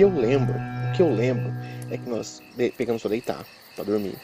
que 0.00 0.04
eu 0.04 0.18
lembro, 0.18 0.54
o 0.54 0.96
que 0.96 1.02
eu 1.02 1.14
lembro 1.14 1.52
é 1.90 1.98
que 1.98 2.08
nós 2.08 2.40
pegamos 2.76 3.02
pra 3.02 3.10
deitar, 3.10 3.44
pra 3.76 3.84
dormir. 3.84 4.14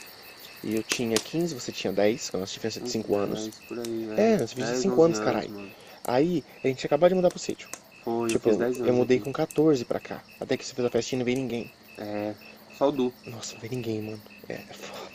E 0.64 0.74
eu 0.74 0.82
tinha 0.82 1.14
15, 1.16 1.54
você 1.54 1.70
tinha 1.70 1.92
10, 1.92 2.30
com 2.30 2.38
a 2.38 2.40
nossa 2.40 2.54
diferença 2.54 2.80
de 2.80 2.88
5 2.90 3.14
anos. 3.14 3.50
Aí, 3.70 4.08
É, 4.16 4.36
nós 4.38 4.50
tivemos 4.50 4.78
5 4.80 5.02
anos, 5.02 5.18
caralho. 5.18 5.70
Aí, 6.04 6.42
a 6.64 6.68
gente 6.68 6.86
acabou 6.86 7.08
de 7.10 7.14
mudar 7.14 7.28
pro 7.28 7.38
sítio. 7.38 7.68
Foi, 8.02 8.28
tipo, 8.30 8.48
eu 8.48 8.52
fiz 8.52 8.58
10 8.58 8.76
anos. 8.76 8.88
eu 8.88 8.94
mudei 8.94 9.18
aqui. 9.18 9.24
com 9.26 9.32
14 9.32 9.84
pra 9.84 10.00
cá. 10.00 10.22
Até 10.40 10.56
que 10.56 10.64
você 10.64 10.74
fez 10.74 10.86
a 10.86 10.90
festinha 10.90 11.18
e 11.18 11.20
não 11.20 11.24
veio 11.26 11.36
ninguém. 11.38 11.70
É, 11.98 12.32
só 12.78 12.88
o 12.88 12.92
Du. 12.92 13.12
Nossa, 13.26 13.52
não 13.54 13.60
veio 13.60 13.74
ninguém, 13.74 14.00
mano. 14.00 14.22
É, 14.48 14.54
é 14.54 14.72
foda. 14.72 15.10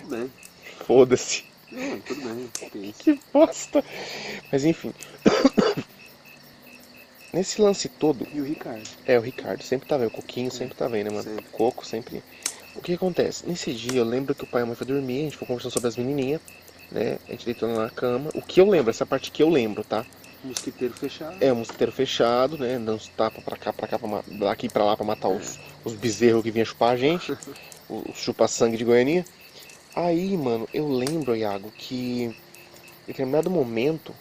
Tudo 0.00 0.16
bem. 0.16 0.30
Foda-se. 0.86 1.44
Não, 1.70 2.00
tudo 2.00 2.22
bem. 2.72 2.94
Que 2.98 3.20
bosta. 3.32 3.84
Mas 4.50 4.64
enfim. 4.64 4.94
Nesse 7.32 7.60
lance 7.62 7.88
todo, 7.88 8.26
E 8.34 8.40
o 8.40 8.44
Ricardo? 8.44 8.88
é, 9.06 9.18
o 9.18 9.22
Ricardo 9.22 9.62
sempre 9.62 9.88
tava 9.88 10.02
aí, 10.02 10.08
o 10.08 10.10
Coquinho 10.10 10.50
sempre 10.50 10.74
tava 10.74 10.96
aí, 10.96 11.04
né, 11.04 11.10
mano? 11.10 11.22
Sempre. 11.22 11.44
Coco 11.52 11.86
sempre. 11.86 12.22
O 12.74 12.80
que 12.80 12.94
acontece? 12.94 13.46
Nesse 13.46 13.72
dia 13.72 14.00
eu 14.00 14.04
lembro 14.04 14.34
que 14.34 14.44
o 14.44 14.46
pai 14.46 14.62
e 14.62 14.64
a 14.64 14.66
mãe 14.66 14.74
foi 14.74 14.86
dormir, 14.86 15.20
a 15.20 15.22
gente 15.24 15.36
foi 15.36 15.46
conversando 15.46 15.72
sobre 15.72 15.88
as 15.88 15.96
menininhas, 15.96 16.40
né? 16.90 17.18
A 17.28 17.32
gente 17.32 17.44
deitou 17.44 17.68
na 17.68 17.88
cama. 17.90 18.30
O 18.34 18.42
que 18.42 18.60
eu 18.60 18.68
lembro, 18.68 18.90
essa 18.90 19.06
parte 19.06 19.30
que 19.30 19.42
eu 19.42 19.48
lembro, 19.48 19.84
tá? 19.84 20.04
Mosquiteiro 20.42 20.94
fechado. 20.94 21.36
É, 21.40 21.52
o 21.52 21.56
mosquiteiro 21.56 21.92
fechado, 21.92 22.56
né? 22.58 22.74
Dando 22.74 22.94
uns 22.94 23.08
tapas 23.08 23.44
pra 23.44 23.56
cá, 23.56 23.72
pra 23.72 23.86
cá, 23.86 23.98
pra 23.98 24.22
daqui 24.26 24.68
pra 24.68 24.84
lá 24.84 24.96
pra 24.96 25.04
matar 25.04 25.28
os, 25.28 25.58
os 25.84 25.94
bezerros 25.94 26.42
que 26.42 26.50
vinham 26.50 26.64
chupar 26.64 26.92
a 26.92 26.96
gente. 26.96 27.36
o 27.88 28.12
chupa-sangue 28.14 28.76
de 28.76 28.84
Goianinha. 28.84 29.24
Aí, 29.94 30.36
mano, 30.36 30.68
eu 30.72 30.88
lembro, 30.88 31.36
Iago, 31.36 31.70
que 31.76 32.24
em 32.24 32.34
determinado 33.06 33.50
momento 33.50 34.14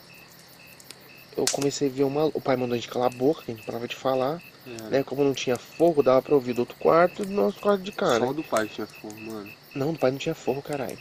eu 1.40 1.46
comecei 1.52 1.88
a 1.88 1.92
ver 1.92 2.04
uma. 2.04 2.26
O 2.26 2.42
pai 2.42 2.56
mandou 2.56 2.74
a 2.74 2.78
gente 2.78 2.90
calar 2.90 3.08
a 3.12 3.16
boca, 3.16 3.44
que 3.44 3.52
a 3.52 3.56
gente 3.56 3.66
parava 3.66 3.88
de 3.88 3.96
falar. 3.96 4.42
É. 4.68 4.90
Né? 4.90 5.04
Como 5.04 5.24
não 5.24 5.34
tinha 5.34 5.58
fogo, 5.58 6.04
dava 6.04 6.22
pra 6.22 6.36
ouvir 6.36 6.54
do 6.54 6.60
outro 6.60 6.76
quarto 6.78 7.24
e 7.24 7.26
do 7.26 7.32
nosso 7.34 7.60
quarto 7.60 7.82
de 7.82 7.92
cá, 7.92 8.20
Só 8.20 8.34
do 8.34 8.44
pai 8.44 8.68
tinha 8.68 8.86
fogo, 8.86 9.20
mano. 9.20 9.50
Não, 9.74 9.94
do 9.94 10.00
pai 10.00 10.12
não 10.12 10.18
tinha 10.18 10.36
fogo, 10.36 10.62
caralho. 10.62 10.98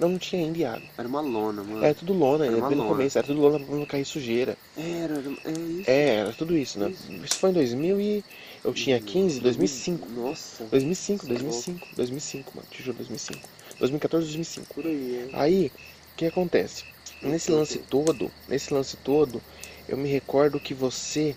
Não, 0.00 0.08
não 0.08 0.18
tinha 0.18 0.42
ainda, 0.42 0.58
Iago. 0.58 0.82
Era 0.98 1.06
uma 1.06 1.20
lona, 1.20 1.62
mano. 1.62 1.84
Era 1.84 1.94
tudo 1.94 2.12
lona, 2.12 2.46
Era 2.46 2.56
era 2.56 2.66
bem 2.66 2.76
no 2.76 2.82
lona. 2.84 2.96
começo, 2.96 3.18
era 3.18 3.26
tudo 3.26 3.40
lona 3.40 3.60
pra 3.60 3.76
não 3.76 3.86
cair 3.86 4.04
sujeira. 4.04 4.56
Era, 4.76 5.14
era- 5.14 5.30
é 5.44 5.50
isso. 5.52 5.90
É, 5.90 6.14
era 6.16 6.32
tudo 6.32 6.56
isso, 6.56 6.78
né? 6.80 6.90
Isso. 6.90 7.12
Isso 7.24 7.36
foi 7.36 7.50
em 7.50 7.52
2000 7.52 8.00
e... 8.00 8.24
Eu 8.64 8.72
tinha 8.72 8.98
15, 8.98 9.38
2005. 9.40 10.08
Nossa. 10.10 10.64
2005, 10.64 11.26
Você 11.26 11.32
é 11.32 11.34
2005, 11.34 11.88
2005, 11.94 12.52
mano. 12.56 12.68
Te 12.70 12.82
juro, 12.82 12.96
2005. 12.96 13.48
2014, 13.78 14.26
2005. 14.26 14.74
Por 14.74 14.86
aí, 14.86 15.28
é. 15.32 15.36
Aí, 15.38 15.66
o 15.66 16.16
que 16.16 16.26
acontece? 16.26 16.84
Nesse 17.22 17.52
lance 17.52 17.78
todo, 17.78 18.30
nesse 18.48 18.74
lance 18.74 18.96
todo, 18.96 19.40
eu 19.88 19.96
me 19.96 20.08
recordo 20.08 20.60
que 20.60 20.74
você 20.74 21.34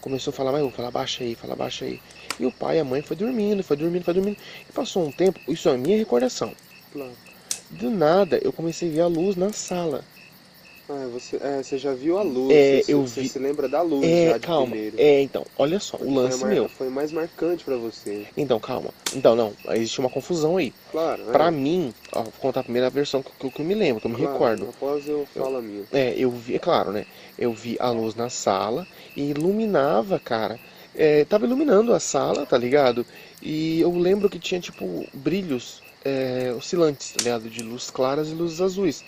começou 0.00 0.30
a 0.32 0.34
falar, 0.34 0.52
mas 0.52 0.60
eu 0.60 0.68
vou 0.68 0.76
falar 0.76 0.90
baixa 0.90 1.24
aí, 1.24 1.34
fala 1.34 1.56
baixa 1.56 1.84
aí. 1.84 2.00
E 2.38 2.44
o 2.44 2.52
pai 2.52 2.76
e 2.76 2.80
a 2.80 2.84
mãe 2.84 3.00
foi 3.00 3.16
dormindo, 3.16 3.62
foi 3.62 3.76
dormindo, 3.76 4.04
foi 4.04 4.14
dormindo. 4.14 4.36
E 4.68 4.72
passou 4.72 5.06
um 5.06 5.12
tempo, 5.12 5.40
isso 5.48 5.68
é 5.68 5.74
a 5.74 5.78
minha 5.78 5.96
recordação. 5.96 6.52
Do 7.70 7.90
nada, 7.90 8.38
eu 8.42 8.52
comecei 8.52 8.88
a 8.90 8.92
ver 8.92 9.00
a 9.00 9.06
luz 9.06 9.36
na 9.36 9.52
sala. 9.52 10.04
Ah, 10.88 11.06
você, 11.08 11.36
é, 11.42 11.62
você 11.62 11.76
já 11.78 11.94
viu 11.94 12.16
a 12.18 12.22
luz. 12.22 12.54
É, 12.54 12.80
você, 12.80 12.92
eu 12.92 13.02
você 13.02 13.22
vi- 13.22 13.28
se 13.30 13.38
lembra 13.38 13.68
da 13.68 13.82
luz 13.82 14.20
já 14.20 14.30
É, 14.30 14.38
de 14.38 14.46
calma. 14.46 14.66
primeiro. 14.66 14.96
É, 14.96 15.20
então, 15.22 15.44
olha 15.56 15.78
só, 15.80 15.96
Foi 15.98 16.06
o 16.06 16.10
lance 16.14 16.38
mar- 16.38 16.54
meu. 16.54 16.68
Foi 16.68 16.88
mais 16.88 17.12
marcante 17.12 17.64
pra 17.64 17.76
você. 17.76 18.26
Então, 18.36 18.60
calma. 18.60 18.92
Então, 19.14 19.34
não, 19.36 19.54
existe 19.70 20.00
uma 20.00 20.10
confusão 20.10 20.56
aí. 20.56 20.72
Claro, 20.90 21.22
Pra 21.32 21.46
é. 21.46 21.50
mim, 21.50 21.92
ó, 22.12 22.22
vou 22.22 22.32
contar 22.32 22.60
a 22.60 22.64
primeira 22.64 22.90
versão 22.90 23.22
que, 23.22 23.32
que, 23.38 23.50
que 23.50 23.60
eu 23.60 23.64
me 23.64 23.74
lembro, 23.74 24.00
que 24.00 24.06
eu 24.06 24.10
me 24.10 24.16
Claro, 24.16 24.32
recordo. 24.32 24.68
Após 24.70 25.08
eu 25.08 25.26
falo 25.26 25.56
a 25.58 25.62
minha. 25.62 25.84
É, 25.92 26.14
eu 26.18 26.30
vi, 26.30 26.56
é 26.56 26.58
claro, 26.58 26.92
né? 26.92 27.04
Eu 27.38 27.52
vi 27.52 27.76
a 27.78 27.90
luz 27.90 28.14
na 28.14 28.28
sala 28.28 28.88
e 29.14 29.30
iluminava, 29.30 30.18
cara. 30.18 30.60
É, 30.92 31.24
tava 31.24 31.46
iluminando 31.46 31.92
a 31.94 32.00
sala, 32.00 32.44
tá 32.46 32.58
ligado? 32.58 33.06
E 33.40 33.80
eu 33.80 33.96
lembro 33.96 34.28
que 34.28 34.38
tinha, 34.38 34.60
tipo, 34.60 35.08
brilhos 35.12 35.84
é, 36.04 36.52
oscilantes, 36.54 37.12
tá 37.12 37.20
ligado? 37.20 37.48
De 37.48 37.62
luzes 37.62 37.90
claras 37.90 38.28
e 38.30 38.34
luzes 38.34 38.60
azuis. 38.60 39.04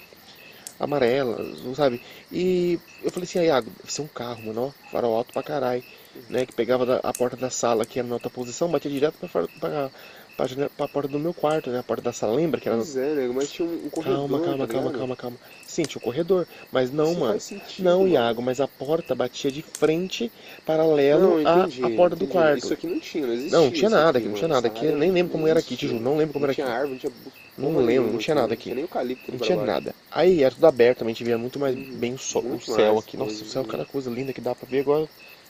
Amarelas, 0.78 1.46
sabe? 1.74 2.00
E 2.30 2.78
eu 3.02 3.10
falei 3.10 3.24
assim, 3.24 3.38
ah, 3.38 3.44
Iago, 3.44 3.70
deve 3.78 3.92
ser 3.92 4.02
um 4.02 4.06
carro, 4.08 4.42
mano, 4.46 4.66
ó, 4.66 4.90
farol 4.90 5.16
alto 5.16 5.32
pra 5.32 5.42
caralho. 5.42 5.82
Né? 6.30 6.46
Que 6.46 6.52
pegava 6.54 6.86
da- 6.86 7.00
a 7.02 7.12
porta 7.12 7.36
da 7.36 7.50
sala, 7.50 7.84
que 7.84 7.98
era 7.98 8.08
na 8.08 8.14
outra 8.14 8.30
posição, 8.30 8.70
batia 8.70 8.90
direto 8.90 9.16
pra, 9.18 9.28
pra, 9.60 9.90
pra, 10.34 10.46
janela- 10.46 10.70
pra 10.74 10.88
porta 10.88 11.08
do 11.10 11.18
meu 11.18 11.34
quarto, 11.34 11.68
né? 11.70 11.78
A 11.78 11.82
porta 11.82 12.02
da 12.02 12.12
sala, 12.12 12.34
lembra? 12.34 12.58
Que 12.58 12.68
era 12.68 12.78
Pois 12.78 12.96
é, 12.96 13.14
nego, 13.14 13.34
mas 13.34 13.50
tinha 13.52 13.68
um, 13.68 13.86
um 13.86 13.90
corredor. 13.90 14.18
Calma, 14.28 14.40
calma, 14.40 14.66
tá 14.66 14.72
calma, 14.72 14.92
calma, 14.92 15.16
calma. 15.16 15.36
Sim, 15.66 15.82
tinha 15.82 15.98
o 15.98 16.02
corredor, 16.02 16.46
mas 16.72 16.90
não, 16.90 17.10
Isso 17.10 17.20
mano. 17.20 17.40
sentido, 17.40 17.84
Não, 17.84 17.98
mano. 18.00 18.10
Iago, 18.12 18.40
mas 18.40 18.60
a 18.62 18.66
porta 18.68 19.14
batia 19.14 19.50
de 19.52 19.60
frente, 19.60 20.32
paralelo 20.64 21.38
Não, 21.42 21.46
à, 21.46 21.58
entendi, 21.66 21.84
à 21.84 21.90
porta 21.90 22.16
do 22.16 22.24
entendi. 22.24 22.32
quarto. 22.32 22.58
Isso 22.64 22.72
aqui 22.72 22.86
não 22.86 22.98
tinha, 23.00 23.26
não 23.26 23.34
existia. 23.34 23.58
Não, 23.58 23.64
não 23.66 23.72
tinha 23.72 23.90
nada 23.90 24.18
aqui, 24.18 24.28
não 24.28 24.34
tinha 24.34 24.48
nada 24.48 24.66
aqui. 24.68 24.86
Nem 24.92 25.10
lembro 25.10 25.32
como 25.32 25.46
era 25.46 25.60
aqui, 25.60 25.76
juro, 25.76 26.00
não 26.00 26.16
lembro 26.16 26.32
como 26.32 26.44
Não 26.46 26.48
era 26.50 26.54
tinha 26.54 26.66
aqui. 26.66 26.76
árvore, 26.76 26.92
não 26.92 26.98
tinha. 26.98 27.12
Não 27.58 27.72
porra 27.72 27.84
lembro, 27.86 28.12
não 28.12 28.18
tinha 28.18 28.34
nada 28.34 28.46
Não 28.48 28.54
aqui. 28.54 28.62
tinha 28.64 28.74
nem 28.74 28.84
eucalipto 28.84 29.32
Não 29.32 29.38
tinha 29.38 29.56
baixo. 29.56 29.70
nada. 29.72 29.94
Aí 30.10 30.42
era 30.42 30.54
tudo 30.54 30.66
aberto, 30.66 30.98
também 30.98 31.12
a 31.12 31.14
gente 31.14 31.24
via 31.24 31.38
muito 31.38 31.58
mais 31.58 31.74
Uhum. 31.76 31.96
bem 31.96 32.14
o, 32.14 32.18
sol, 32.18 32.42
o 32.44 32.60
céu 32.60 32.94
mais 32.94 33.04
aqui. 33.06 33.16
Nossa, 33.16 33.42
o 33.42 33.46
céu, 33.46 33.62
né? 33.62 33.68
cada 33.70 33.84
coisa 33.84 34.10
linda 34.10 34.32
que 34.32 34.40
dá 34.40 34.54
pra 34.54 34.68
ver 34.68 34.80
agora. 34.80 35.08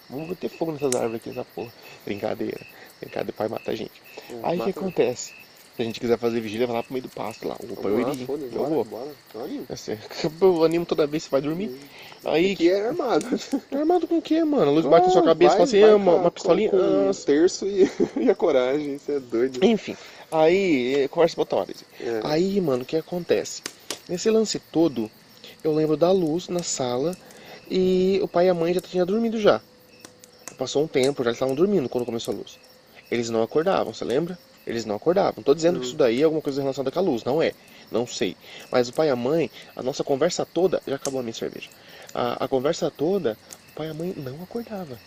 Vamos 0.09 0.29
botar 0.29 0.49
fogo 0.51 0.73
nessas 0.73 0.95
árvores 0.95 1.17
aqui, 1.17 1.31
essa 1.31 1.45
porra. 1.45 1.73
Brincadeira. 2.05 2.61
Brincadeira, 3.01 3.33
pai 3.37 3.49
mata 3.49 3.71
a 3.73 3.75
gente. 3.75 4.01
É, 4.31 4.35
Aí 4.45 4.57
o 4.57 4.61
que 4.63 4.67
mata- 4.69 4.71
acontece? 4.81 5.33
Se 5.75 5.83
a 5.83 5.85
gente 5.85 6.01
quiser 6.01 6.17
fazer 6.17 6.41
vigília, 6.41 6.67
vai 6.67 6.77
lá 6.77 6.83
pro 6.83 6.95
meio 6.95 7.03
do 7.03 7.11
pasto 7.11 7.47
lá. 7.47 7.55
Opa, 7.55 7.89
eu 7.89 8.01
iria. 8.01 8.23
Eu 8.23 8.49
bora, 8.49 8.69
vou. 8.71 8.85
Bora. 8.85 9.11
É 9.69 9.77
sério. 9.77 10.01
Eu 10.41 10.65
animo 10.65 10.87
toda 10.87 11.07
vez 11.07 11.25
que 11.25 11.29
você 11.29 11.33
vai 11.33 11.43
dormir. 11.43 11.71
Aí, 12.25 12.57
Que 12.57 12.71
era 12.71 12.89
armado. 12.89 13.27
Armado 13.71 14.07
com 14.07 14.17
o 14.17 14.23
quê, 14.23 14.43
mano? 14.43 14.71
A 14.71 14.75
luz 14.75 14.87
bate 14.87 15.09
na 15.09 15.13
sua 15.13 15.23
cabeça 15.23 15.51
e 15.53 15.57
fala 15.59 15.65
assim, 15.65 15.83
ah, 15.83 15.97
uma, 15.97 16.15
uma 16.15 16.31
pistolinha. 16.31 16.71
Com, 16.71 16.79
com 16.79 17.11
um 17.11 17.13
terço 17.13 17.67
e, 17.67 17.91
e 18.17 18.31
a 18.31 18.35
coragem, 18.35 18.95
isso 18.95 19.13
é 19.13 19.21
doido. 19.21 19.63
Enfim, 19.63 19.95
aí, 20.31 21.05
eh, 21.05 21.09
conversa 21.09 21.41
hora. 21.41 21.73
É. 22.01 22.21
Aí, 22.25 22.61
mano, 22.61 22.83
o 22.83 22.87
que 22.87 22.97
acontece? 22.97 23.63
Nesse 24.09 24.31
lance 24.31 24.59
todo, 24.59 25.11
eu 25.63 25.75
lembro 25.75 25.97
da 25.97 26.11
luz 26.13 26.49
na 26.49 26.63
sala 26.63 27.17
e 27.71 28.21
o 28.23 28.29
pai 28.29 28.47
e 28.47 28.49
a 28.49 28.55
mãe 28.55 28.73
já 28.73 28.81
tinham 28.81 29.07
dormido 29.07 29.41
já. 29.41 29.61
Passou 30.57 30.85
um 30.85 30.87
tempo, 30.87 31.25
já 31.25 31.33
estavam 31.33 31.55
dormindo 31.55 31.89
quando 31.89 32.05
começou 32.05 32.35
a 32.35 32.37
luz. 32.39 32.59
Eles 33.11 33.31
não 33.31 33.43
acordavam, 33.43 33.93
você 33.93 34.05
lembra? 34.05 34.39
Eles 34.67 34.85
não 34.85 34.97
acordavam. 34.97 35.43
Tô 35.45 35.55
dizendo 35.55 35.79
que 35.79 35.87
isso 35.87 35.97
daí 35.97 36.21
é 36.21 36.25
alguma 36.25 36.43
coisa 36.43 36.61
relacionada 36.61 36.91
com 36.91 36.99
a 36.99 37.03
luz, 37.03 37.23
não 37.23 37.41
é. 37.41 37.53
Não 37.91 38.07
sei. 38.07 38.37
Mas 38.71 38.89
o 38.89 38.93
pai 38.93 39.09
e 39.09 39.11
a 39.11 39.17
mãe, 39.17 39.51
a 39.77 39.83
nossa 39.83 40.03
conversa 40.03 40.45
toda. 40.45 40.83
Já 40.87 40.97
acabou 40.97 41.21
a 41.21 41.23
minha 41.23 41.35
cerveja. 41.35 41.69
A, 42.13 42.45
a 42.45 42.49
conversa 42.49 42.91
toda, 42.91 43.39
o 43.71 43.75
pai 43.77 43.87
e 43.87 43.91
a 43.91 43.95
mãe 43.95 44.15
não 44.17 44.43
acordavam. 44.43 44.99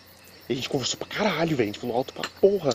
E 0.48 0.52
a 0.52 0.56
gente 0.56 0.68
conversou 0.68 0.98
pra 0.98 1.08
caralho, 1.08 1.56
velho. 1.56 1.68
A 1.68 1.72
gente 1.72 1.78
falou 1.78 1.96
alto 1.96 2.14
pra 2.14 2.28
porra. 2.40 2.74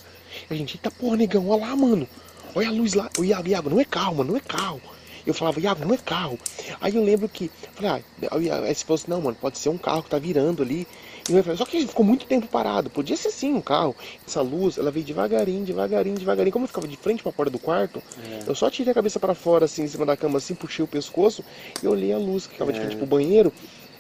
E 0.50 0.53
a 0.53 0.57
gente, 0.57 0.75
eita 0.75 0.91
porra, 0.91 1.17
negão, 1.17 1.50
olha 1.50 1.66
lá, 1.66 1.75
mano. 1.75 2.07
Olha 2.55 2.69
a 2.69 2.71
luz 2.71 2.93
lá. 2.93 3.09
O 3.19 3.23
Iago, 3.23 3.47
Iago, 3.47 3.69
não 3.69 3.79
é 3.79 3.85
carro, 3.85 4.16
mano, 4.16 4.31
não 4.31 4.38
é 4.38 4.41
carro. 4.41 4.81
Eu 5.25 5.33
falava, 5.33 5.59
Iago, 5.59 5.83
não 5.85 5.93
é 5.93 5.97
carro. 5.97 6.39
Aí 6.79 6.95
eu 6.95 7.03
lembro 7.03 7.27
que, 7.27 7.49
falei, 7.73 7.91
ah, 7.91 8.73
você 8.73 8.85
falou 8.85 8.95
assim, 8.95 9.05
não, 9.09 9.21
mano, 9.21 9.35
pode 9.41 9.57
ser 9.57 9.69
um 9.69 9.77
carro 9.77 10.03
que 10.03 10.09
tá 10.09 10.19
virando 10.19 10.61
ali. 10.61 10.88
E 11.27 11.33
eu 11.33 11.41
falei, 11.43 11.57
Só 11.57 11.66
que 11.66 11.77
ele 11.77 11.88
ficou 11.88 12.05
muito 12.05 12.27
tempo 12.27 12.45
parado. 12.47 12.89
Podia 12.91 13.17
ser 13.17 13.31
sim 13.31 13.51
um 13.53 13.61
carro. 13.61 13.95
Essa 14.25 14.41
luz, 14.41 14.77
ela 14.77 14.91
veio 14.91 15.03
devagarinho, 15.05 15.66
devagarinho, 15.66 16.16
devagarinho. 16.17 16.53
Como 16.53 16.66
eu 16.66 16.67
ficava 16.67 16.88
de 16.88 16.95
frente 16.95 17.23
pra 17.23 17.31
porta 17.31 17.51
do 17.51 17.57
quarto, 17.57 18.01
É. 18.23 18.43
eu 18.47 18.53
só 18.53 18.69
tirei 18.69 18.91
a 18.91 18.93
cabeça 18.93 19.19
pra 19.19 19.33
fora, 19.33 19.66
assim, 19.66 19.83
em 19.83 19.87
cima 19.87 20.05
da 20.05 20.16
cama, 20.16 20.37
assim, 20.37 20.53
puxei 20.53 20.85
o 20.85 20.87
pescoço 20.87 21.43
e 21.81 21.87
olhei 21.87 22.13
a 22.13 22.17
luz 22.19 22.45
que 22.45 22.53
ficava 22.53 22.72
de 22.72 22.77
É. 22.77 22.81
frente 22.83 22.95
pro 22.97 23.07
banheiro. 23.07 23.51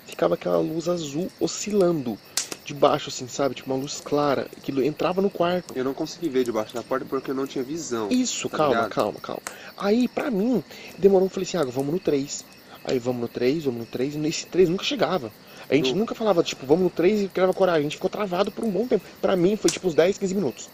Ficava 0.05 0.35
aquela 0.35 0.59
luz 0.59 0.87
azul 0.87 1.27
oscilando 1.39 2.15
de 2.65 2.73
baixo, 2.73 3.09
assim, 3.09 3.27
sabe? 3.27 3.53
Tipo 3.55 3.71
uma 3.71 3.79
luz 3.79 4.01
clara, 4.03 4.47
que 4.63 4.71
entrava 4.85 5.21
no 5.21 5.29
quarto. 5.29 5.73
Eu 5.77 5.83
não 5.83 5.93
consegui 5.93 6.27
ver 6.27 6.43
debaixo 6.43 6.73
da 6.73 6.81
porta 6.81 7.05
porque 7.05 7.29
eu 7.31 7.35
não 7.35 7.45
tinha 7.45 7.63
visão. 7.63 8.09
Isso, 8.09 8.49
Tá 8.49 8.57
calma, 8.57 8.73
ligado? 8.75 8.89
calma, 8.89 9.19
calma. 9.21 9.41
Aí, 9.77 10.07
pra 10.07 10.31
mim, 10.31 10.63
demorou, 10.97 11.27
eu 11.27 11.29
falei 11.29 11.47
assim, 11.47 11.57
ah, 11.57 11.63
vamos 11.63 11.93
no 11.93 11.99
3. 11.99 12.43
Aí 12.83 12.99
vamos 12.99 13.21
no 13.21 13.27
3, 13.27 13.65
vamos 13.65 13.79
no 13.81 13.85
3, 13.85 14.15
e 14.15 14.17
nesse 14.17 14.45
3 14.47 14.67
nunca 14.69 14.83
chegava. 14.83 15.31
A 15.69 15.75
gente 15.75 15.91
Não. 15.91 15.99
nunca 15.99 16.13
falava, 16.15 16.43
tipo, 16.43 16.65
vamos 16.65 16.83
no 16.83 16.89
3 16.89 17.21
e 17.23 17.27
criava 17.27 17.53
coragem. 17.53 17.81
A 17.81 17.83
gente 17.83 17.95
ficou 17.95 18.09
travado 18.09 18.51
por 18.51 18.63
um 18.63 18.69
bom 18.69 18.87
tempo. 18.87 19.03
Pra 19.21 19.35
mim 19.35 19.55
foi 19.55 19.69
tipo 19.71 19.87
uns 19.87 19.95
10, 19.95 20.17
15 20.17 20.35
minutos. 20.35 20.69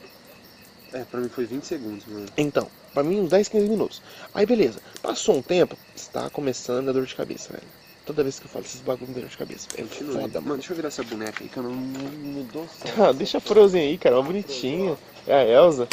É, 0.94 1.04
pra 1.06 1.20
mim 1.22 1.30
foi 1.30 1.46
20 1.46 1.64
segundos, 1.64 2.06
mano. 2.06 2.26
Então, 2.36 2.68
pra 2.94 3.02
mim 3.02 3.22
uns 3.22 3.30
10, 3.30 3.48
15 3.48 3.70
minutos. 3.70 4.02
Aí 4.34 4.46
beleza, 4.46 4.80
passou 5.02 5.38
um 5.38 5.42
tempo, 5.42 5.78
está 5.96 6.30
começando 6.30 6.90
a 6.90 6.92
dor 6.92 7.06
de 7.06 7.16
cabeça, 7.16 7.54
velho. 7.54 7.64
Toda 8.06 8.24
vez 8.24 8.40
que 8.40 8.46
eu 8.46 8.50
falo 8.50 8.66
esses 8.66 8.82
bagulho 8.82 9.12
me 9.12 9.22
de 9.22 9.38
cabeça. 9.38 9.68
É 9.78 9.84
Continua. 9.84 10.22
foda, 10.22 10.42
Mano, 10.42 10.56
deixa 10.56 10.72
eu 10.72 10.76
virar 10.76 10.88
essa 10.88 11.04
boneca 11.04 11.44
aí 11.44 11.50
que 11.50 11.58
eu 11.58 11.64
não, 11.64 11.72
não 11.72 12.12
mudou 12.32 12.68
Ah, 12.98 13.12
deixa 13.12 13.38
a 13.38 13.42
Frozen 13.42 13.82
aí, 13.82 13.98
cara, 13.98 14.16
uma 14.16 14.24
bonitinha. 14.24 14.98
É 15.28 15.36
a 15.36 15.46
Elsa. 15.46 15.88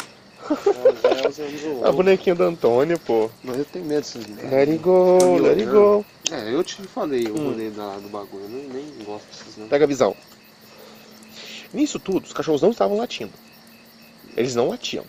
A 1.83 1.91
bonequinha 1.91 2.33
da 2.33 2.45
Antônia, 2.45 2.97
pô. 2.97 3.29
Mas 3.43 3.59
eu 3.59 3.65
tenho 3.65 3.85
medo 3.85 4.01
dessas 4.01 4.23
bonecas. 4.23 4.51
Let 4.51 4.69
it 4.69 4.77
go, 4.79 5.37
let 5.37 5.57
it 5.59 5.69
go. 5.69 6.05
É, 6.31 6.53
eu 6.53 6.63
te 6.63 6.81
falei 6.83 7.27
o 7.27 7.37
Hum. 7.37 7.71
da, 7.75 7.97
do 7.97 8.09
bagulho. 8.09 8.43
Eu 8.43 8.49
nem, 8.49 8.67
nem 8.69 9.05
gosto 9.05 9.27
desses 9.27 9.57
não. 9.57 9.67
Pega 9.67 9.85
a 9.85 9.87
visão. 9.87 10.15
Nisso 11.71 11.99
tudo, 11.99 12.25
os 12.25 12.33
cachorros 12.33 12.61
não 12.61 12.71
estavam 12.71 12.97
latindo. 12.97 13.33
Eles 14.35 14.55
não 14.55 14.69
latiam. 14.69 15.05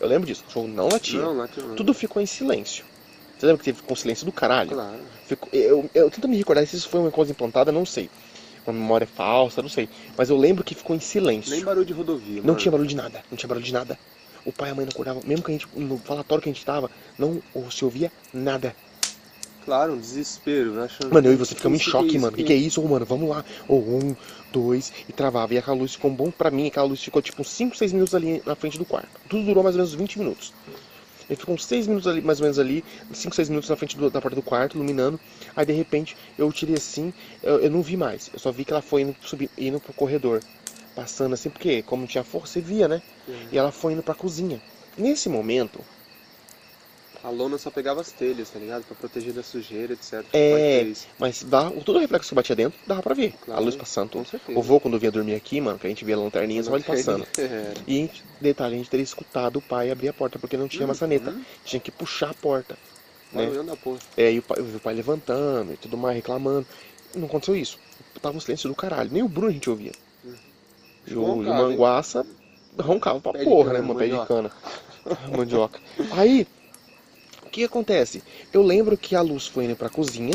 Eu 0.00 0.08
lembro 0.08 0.26
disso, 0.26 0.42
o 0.42 0.46
cachorro 0.46 0.68
não 0.68 0.88
latia. 0.88 1.20
Não, 1.20 1.36
lá 1.36 1.48
tem 1.48 1.64
Tudo 1.74 1.92
ficou 1.92 2.22
em 2.22 2.26
silêncio. 2.26 2.84
Você 3.44 3.48
lembra 3.48 3.58
que 3.62 3.64
teve 3.72 3.82
com 3.82 3.94
silêncio 3.94 4.24
do 4.24 4.32
caralho? 4.32 4.70
Claro. 4.70 4.98
Ficou- 5.26 5.48
eu, 5.52 5.90
eu 5.94 6.10
tento 6.10 6.26
me 6.26 6.36
recordar 6.38 6.66
se 6.66 6.76
isso 6.76 6.88
foi 6.88 7.00
uma 7.00 7.10
coisa 7.10 7.30
implantada, 7.32 7.70
não 7.70 7.84
sei. 7.84 8.08
uma 8.66 8.72
memória 8.72 9.06
falsa, 9.06 9.60
não 9.60 9.68
sei. 9.68 9.86
Mas 10.16 10.30
eu 10.30 10.38
lembro 10.38 10.64
que 10.64 10.74
ficou 10.74 10.96
em 10.96 11.00
silêncio. 11.00 11.50
Nem 11.50 11.62
barulho 11.62 11.84
de 11.84 11.92
rodovia. 11.92 12.40
Não 12.42 12.54
tinha 12.54 12.72
barulho 12.72 12.88
de 12.88 12.96
nada, 12.96 13.22
não 13.30 13.36
tinha 13.36 13.46
barulho 13.46 13.66
de 13.66 13.72
nada. 13.74 13.98
O 14.46 14.50
pai 14.52 14.70
e 14.70 14.72
a 14.72 14.74
mãe 14.74 14.86
não 14.86 14.92
acordavam, 14.92 15.22
mesmo 15.26 15.44
que 15.44 15.50
a 15.50 15.52
gente, 15.54 15.68
no 15.76 15.98
falatório 15.98 16.42
que 16.42 16.48
a 16.48 16.52
gente 16.52 16.64
tava, 16.64 16.90
não 17.18 17.42
se 17.70 17.84
ouvia 17.84 18.10
nada. 18.32 18.74
Claro, 19.66 19.92
um 19.92 19.98
desespero, 19.98 20.82
achando. 20.82 21.12
Mano, 21.12 21.28
eu 21.28 21.34
e 21.34 21.36
você 21.36 21.54
ficamos 21.54 21.78
em 21.78 21.84
que 21.84 21.90
choque, 21.90 22.08
que 22.08 22.16
é 22.16 22.20
mano. 22.20 22.32
O 22.32 22.36
que, 22.36 22.44
que 22.44 22.52
é 22.54 22.56
isso, 22.56 22.80
Ô, 22.82 22.88
mano? 22.88 23.04
Vamos 23.04 23.28
lá. 23.28 23.44
Ou 23.68 23.80
um, 23.82 24.16
dois, 24.50 24.90
e 25.06 25.12
travava. 25.12 25.52
E 25.52 25.58
aquela 25.58 25.76
luz 25.76 25.92
ficou 25.92 26.10
bom 26.10 26.30
pra 26.30 26.50
mim. 26.50 26.66
Aquela 26.68 26.86
luz 26.86 27.02
ficou 27.02 27.20
tipo 27.20 27.42
uns 27.42 27.50
5, 27.50 27.76
6 27.76 27.92
minutos 27.92 28.14
ali 28.14 28.42
na 28.46 28.54
frente 28.54 28.78
do 28.78 28.86
quarto. 28.86 29.08
Tudo 29.28 29.44
durou 29.44 29.62
mais 29.62 29.76
ou 29.76 29.80
menos 29.80 29.94
20 29.94 30.18
minutos. 30.18 30.54
Ele 31.28 31.36
ficou 31.38 31.54
uns 31.54 31.64
6 31.64 31.86
minutos 31.86 32.06
ali, 32.08 32.20
mais 32.22 32.40
ou 32.40 32.44
menos 32.44 32.58
ali, 32.58 32.84
5, 33.12 33.34
6 33.34 33.48
minutos 33.48 33.68
na 33.70 33.76
frente 33.76 33.96
do- 33.96 34.10
da 34.10 34.20
porta 34.20 34.34
do 34.36 34.42
quarto, 34.42 34.76
iluminando. 34.76 35.20
Aí 35.56 35.64
de 35.66 35.72
repente 35.72 36.16
eu 36.38 36.52
tirei 36.52 36.76
assim, 36.76 37.12
eu, 37.42 37.60
eu 37.60 37.70
não 37.70 37.82
vi 37.82 37.96
mais. 37.96 38.28
Eu 38.32 38.38
só 38.38 38.52
vi 38.52 38.64
que 38.64 38.72
ela 38.72 38.82
foi 38.82 39.02
indo, 39.02 39.16
subir, 39.20 39.50
indo 39.56 39.80
pro 39.80 39.92
corredor. 39.94 40.44
Passando 40.94 41.34
assim, 41.34 41.50
porque 41.50 41.82
como 41.82 42.02
não 42.02 42.06
tinha 42.06 42.24
força, 42.24 42.54
você 42.54 42.60
via, 42.60 42.86
né? 42.88 43.02
E 43.50 43.58
ela 43.58 43.72
foi 43.72 43.92
indo 43.92 44.02
pra 44.02 44.14
cozinha. 44.14 44.62
Nesse 44.96 45.28
momento, 45.28 45.84
A 47.24 47.30
lona 47.30 47.56
só 47.56 47.70
pegava 47.70 48.02
as 48.02 48.12
telhas, 48.12 48.50
tá 48.50 48.58
ligado? 48.58 48.84
Pra 48.84 48.94
proteger 48.94 49.32
da 49.32 49.42
sujeira, 49.42 49.94
etc. 49.94 50.22
É, 50.30 50.92
mas 51.18 51.42
dá, 51.42 51.70
todo 51.70 51.96
o 51.96 51.98
reflexo 51.98 52.28
que 52.28 52.34
batia 52.34 52.54
dentro, 52.54 52.78
dava 52.86 53.02
pra 53.02 53.14
ver. 53.14 53.32
Claro, 53.42 53.62
a 53.62 53.64
luz 53.64 53.74
passando. 53.74 54.10
Com 54.10 54.24
certeza. 54.26 54.58
O 54.58 54.62
vô, 54.62 54.78
quando 54.78 54.98
vinha 54.98 55.10
dormir 55.10 55.34
aqui, 55.34 55.58
mano, 55.58 55.78
que 55.78 55.86
a 55.86 55.88
gente 55.88 56.04
via 56.04 56.16
a 56.16 56.18
lanterninha, 56.18 56.62
só 56.62 56.74
ele 56.74 56.84
passando. 56.84 57.26
É. 57.38 57.74
E, 57.88 58.10
detalhe, 58.40 58.74
a 58.74 58.78
gente 58.78 58.90
teria 58.90 59.04
escutado 59.04 59.56
o 59.56 59.62
pai 59.62 59.90
abrir 59.90 60.08
a 60.08 60.12
porta, 60.12 60.38
porque 60.38 60.56
não 60.56 60.68
tinha 60.68 60.86
maçaneta. 60.86 61.30
Hum, 61.30 61.42
Tinha 61.64 61.80
que 61.80 61.90
puxar 61.90 62.30
a 62.30 62.34
porta. 62.34 62.76
Né? 63.32 63.50
É, 64.16 64.32
e 64.32 64.38
o 64.38 64.42
pai, 64.42 64.58
eu 64.60 64.64
vi 64.64 64.76
o 64.76 64.80
pai 64.80 64.94
levantando 64.94 65.72
e 65.72 65.76
tudo 65.76 65.96
mais, 65.96 66.16
reclamando. 66.16 66.66
Não 67.14 67.26
aconteceu 67.26 67.56
isso. 67.56 67.78
Tava 68.20 68.36
um 68.36 68.40
silêncio 68.40 68.68
do 68.68 68.74
caralho. 68.74 69.10
Nem 69.10 69.22
o 69.22 69.28
Bruno 69.28 69.48
a 69.48 69.52
gente 69.52 69.68
ouvia. 69.68 69.92
E 71.06 71.14
o, 71.14 71.14
e 71.14 71.16
o 71.16 71.42
hein? 71.42 71.48
Manguaça 71.48 72.26
roncava 72.78 73.20
pra 73.20 73.32
Pé 73.32 73.44
porra, 73.44 73.72
né, 73.72 73.80
mano? 73.80 73.98
Pé 73.98 74.08
de 74.08 74.26
cana. 74.26 74.50
Mandioca. 75.36 75.80
Aí, 76.12 76.46
que 77.54 77.62
acontece? 77.62 78.20
Eu 78.52 78.62
lembro 78.62 78.96
que 78.96 79.14
a 79.14 79.20
luz 79.20 79.46
foi 79.46 79.66
indo 79.66 79.76
pra 79.76 79.88
cozinha. 79.88 80.34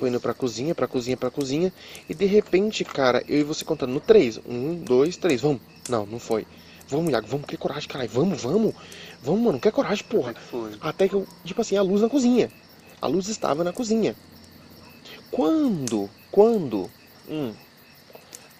Foi 0.00 0.08
indo 0.08 0.18
pra 0.18 0.34
cozinha, 0.34 0.74
pra 0.74 0.88
cozinha, 0.88 1.16
pra 1.16 1.30
cozinha. 1.30 1.72
E 2.08 2.14
de 2.14 2.24
repente, 2.24 2.84
cara, 2.84 3.22
eu 3.28 3.38
e 3.38 3.44
você 3.44 3.64
contando 3.64 3.92
no 3.92 4.00
3. 4.00 4.40
Um, 4.44 4.74
dois, 4.74 5.16
três. 5.16 5.40
Vamos. 5.40 5.60
Não, 5.88 6.04
não 6.04 6.18
foi. 6.18 6.48
Vamos, 6.88 7.12
Iago, 7.12 7.28
vamos, 7.28 7.46
que 7.46 7.56
coragem, 7.56 7.88
caralho. 7.88 8.10
Vamos, 8.10 8.42
vamos. 8.42 8.74
Vamos, 9.22 9.40
mano, 9.40 9.60
que 9.60 9.70
coragem, 9.70 10.04
porra. 10.06 10.32
é 10.32 10.34
que? 10.34 10.78
Até 10.80 11.08
que 11.08 11.14
eu, 11.14 11.28
tipo 11.44 11.60
assim, 11.60 11.76
a 11.76 11.82
luz 11.82 12.02
na 12.02 12.08
cozinha. 12.08 12.50
A 13.00 13.06
luz 13.06 13.28
estava 13.28 13.62
na 13.62 13.72
cozinha. 13.72 14.16
Quando, 15.30 16.10
quando, 16.30 16.90
hum, 17.28 17.52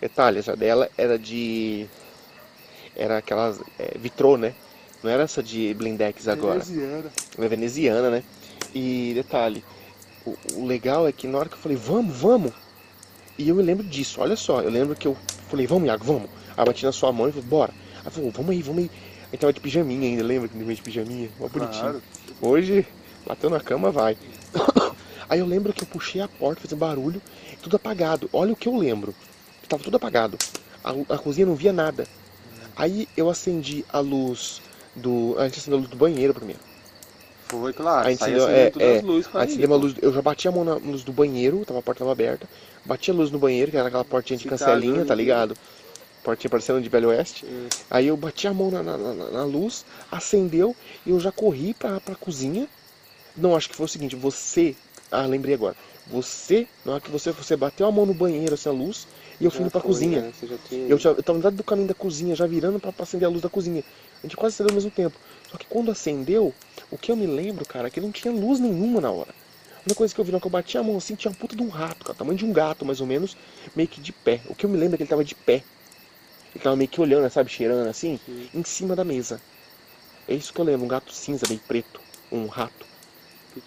detalhe, 0.01 0.39
essa 0.39 0.55
dela 0.55 0.89
era 0.97 1.19
de, 1.19 1.87
era 2.95 3.19
aquelas, 3.19 3.61
é, 3.79 3.99
vitrô, 3.99 4.37
né? 4.37 4.55
Não 5.05 5.11
era 5.11 5.25
essa 5.25 5.43
de 5.43 5.75
blindex 5.75 6.27
agora. 6.29 6.61
Veneziana. 6.61 7.13
É 7.37 7.49
veneziana, 7.49 8.11
né? 8.11 8.25
E 8.75 9.13
detalhe, 9.15 9.63
o, 10.25 10.35
o 10.55 10.65
legal 10.65 11.07
é 11.07 11.13
que 11.13 11.29
na 11.29 11.37
hora 11.37 11.47
que 11.47 11.57
eu 11.57 11.59
falei, 11.59 11.77
vamos, 11.77 12.17
vamos, 12.17 12.53
e 13.37 13.51
eu 13.51 13.55
me 13.55 13.63
lembro 13.63 13.85
disso, 13.85 14.23
olha 14.23 14.35
só, 14.35 14.63
eu 14.63 14.71
lembro 14.71 14.97
que 14.97 15.07
eu 15.07 15.15
falei, 15.51 15.67
vamos, 15.67 15.87
Iago, 15.87 16.03
vamos. 16.03 16.31
Aí 16.57 16.65
bati 16.65 16.87
na 16.87 16.91
sua 16.91 17.13
mão 17.13 17.29
e 17.29 17.33
falei, 17.33 17.47
bora. 17.47 17.75
Aí 18.03 18.11
falou, 18.11 18.31
vamos 18.31 18.51
aí, 18.53 18.63
vamos 18.63 18.85
aí. 18.85 18.91
Aí 19.31 19.37
tava 19.37 19.53
de 19.53 19.61
pijaminha 19.61 20.09
ainda, 20.09 20.23
lembra 20.23 20.49
que 20.49 20.57
de 20.57 20.83
pijaminha? 20.83 21.29
Mó 21.39 21.49
bonitinho. 21.49 21.81
Claro. 21.83 22.03
Hoje, 22.41 22.87
bateu 23.27 23.51
na 23.51 23.61
cama, 23.61 23.91
vai. 23.91 24.17
Aí 25.29 25.41
eu 25.41 25.47
lembro 25.47 25.73
que 25.73 25.83
eu 25.83 25.87
puxei 25.87 26.21
a 26.21 26.29
porta, 26.29 26.61
fez 26.61 26.73
um 26.73 26.77
barulho, 26.77 27.21
tudo 27.63 27.77
apagado. 27.77 28.29
Olha 28.33 28.53
o 28.53 28.57
que 28.57 28.69
eu 28.69 28.77
lembro. 28.77 29.15
Tava 29.69 29.83
tudo 29.83 29.97
apagado. 29.97 30.39
A, 30.85 31.15
a 31.15 31.19
cozinha 31.19 31.47
não 31.47 31.55
via 31.55 31.73
nada. 31.73 32.07
Aí 32.77 33.09
eu 33.17 33.29
acendi 33.31 33.85
a 33.91 34.01
luz 34.01 34.61
do. 34.97 35.35
A 35.39 35.45
gente 35.45 35.59
acendeu 35.59 35.79
a 35.79 35.81
luz 35.81 35.91
do 35.91 35.97
banheiro 35.97 36.33
primeiro. 36.35 36.61
Foi, 37.47 37.73
claro. 37.73 38.07
A 38.07 38.11
gente 38.11 38.23
acendeu- 38.23 38.45
acendendo 38.45 38.81
é, 38.83 38.97
é, 38.97 39.01
luzes 39.03 39.27
ir, 39.33 39.37
acendeu 39.37 39.69
uma 39.69 39.77
luz. 39.77 39.95
Eu 40.01 40.13
já 40.13 40.23
bati 40.23 40.49
a 40.49 40.53
mão 40.53 40.65
na 40.65 40.75
luz 40.75 41.03
do 41.05 41.13
banheiro, 41.13 41.65
tava 41.65 41.79
a 41.79 41.83
porta 41.83 42.01
tava 42.01 42.13
aberta. 42.13 42.49
Bati 42.85 43.11
a 43.11 43.15
luz 43.15 43.31
no 43.31 43.39
banheiro, 43.39 43.71
que 43.71 43.77
era 43.77 43.89
aquela 43.89 44.05
portinha 44.05 44.39
de 44.39 44.49
cancelinha, 44.49 45.05
tá 45.05 45.15
ligado? 45.15 45.57
Portinha 46.23 46.51
parecendo 46.51 46.81
de 46.81 46.89
Velho 46.89 47.09
Oeste. 47.11 47.45
É. 47.47 47.69
Aí 47.91 48.07
eu 48.09 48.17
bati 48.17 48.47
a 48.49 48.55
mão 48.55 48.71
na, 48.71 48.83
na- 48.83 48.97
na- 48.97 49.31
na 49.31 49.45
luz, 49.45 49.85
acendeu 50.11 50.75
e 51.05 51.11
eu 51.11 51.21
já 51.21 51.31
corri 51.31 51.75
pra, 51.75 52.01
pra 52.01 52.15
cozinha. 52.15 52.67
Não, 53.37 53.55
acho 53.55 53.69
que 53.69 53.77
foi 53.77 53.85
o 53.87 53.89
seguinte, 53.89 54.17
você. 54.17 54.75
Ah, 55.13 55.27
lembrei 55.27 55.55
agora. 55.55 55.77
Você, 56.07 56.67
na 56.85 56.93
hora 56.93 57.01
que 57.01 57.11
você, 57.11 57.31
você 57.31 57.57
bateu 57.57 57.87
a 57.87 57.93
mão 57.93 58.05
no 58.07 58.13
banheiro, 58.15 58.55
essa 58.55 58.71
luz, 58.71 59.07
e 59.41 59.45
eu 59.45 59.51
fui 59.51 59.63
indo 59.63 59.71
pra 59.71 59.81
foi, 59.81 59.89
cozinha. 59.91 60.21
né? 60.23 60.33
Já 60.43 60.57
tinha... 60.69 60.87
Eu, 60.87 60.99
já, 60.99 61.11
eu 61.11 61.23
tava 61.23 61.51
do 61.51 61.65
caminho 61.65 61.89
da 61.89 61.95
cozinha, 61.95 62.35
já 62.35 62.47
virando 62.47 62.79
pra, 62.79 62.93
pra 62.93 63.05
acender 63.05 63.27
a 63.27 63.31
luz 63.31 63.41
da 63.43 63.49
cozinha. 63.49 63.83
A 64.25 64.27
gente 64.27 64.37
quase 64.37 64.55
acendeu 64.55 64.71
ao 64.71 64.75
mesmo 64.75 64.91
tempo. 64.91 65.19
Só 65.51 65.59
que 65.59 65.67
quando 65.67 65.91
acendeu, 65.91 66.55
o 66.91 66.97
que 66.97 67.13
eu 67.13 67.17
me 67.17 67.27
lembro, 67.27 67.67
cara, 67.67 67.89
é 67.89 67.91
que 67.91 68.01
não 68.01 68.11
tinha 68.11 68.33
luz 68.33 68.59
nenhuma 68.59 68.99
na 68.99 69.11
hora. 69.11 69.31
A 69.77 69.81
única 69.85 69.95
coisa 69.95 70.15
que 70.15 70.21
eu 70.21 70.25
vi 70.25 70.33
na 70.33 70.41
que 70.41 70.47
eu 70.47 70.51
bati 70.51 70.79
a 70.79 70.83
mão 70.83 70.97
assim, 70.97 71.15
tinha 71.15 71.31
uma 71.31 71.37
puta 71.37 71.55
de 71.55 71.63
um 71.63 71.69
rato, 71.69 72.07
cara, 72.07 72.17
tamanho 72.17 72.39
de 72.39 72.45
um 72.47 72.53
gato, 72.53 72.87
mais 72.87 73.03
ou 73.03 73.07
menos, 73.07 73.37
meio 73.77 73.87
que 73.87 74.01
de 74.01 74.13
pé. 74.13 74.41
O 74.49 74.55
que 74.55 74.65
eu 74.65 74.71
me 74.71 74.79
lembro 74.79 74.95
é 74.95 74.97
que 74.97 75.03
ele 75.03 75.11
tava 75.11 75.23
de 75.23 75.35
pé. 75.35 75.63
Ele 76.55 76.65
tava 76.65 76.75
meio 76.75 76.89
que 76.89 76.99
olhando, 77.03 77.29
sabe, 77.31 77.51
cheirando 77.51 77.87
assim, 77.87 78.19
Sim. 78.25 78.49
em 78.55 78.65
cima 78.65 78.97
da 78.97 79.05
mesa. 79.05 79.43
É 80.27 80.35
isso 80.35 80.55
que 80.55 80.61
eu 80.61 80.65
lembro, 80.65 80.87
um 80.87 80.89
gato 80.89 81.13
cinza, 81.13 81.47
meio 81.47 81.61
preto, 81.61 82.01
um 82.33 82.47
rato. 82.47 82.87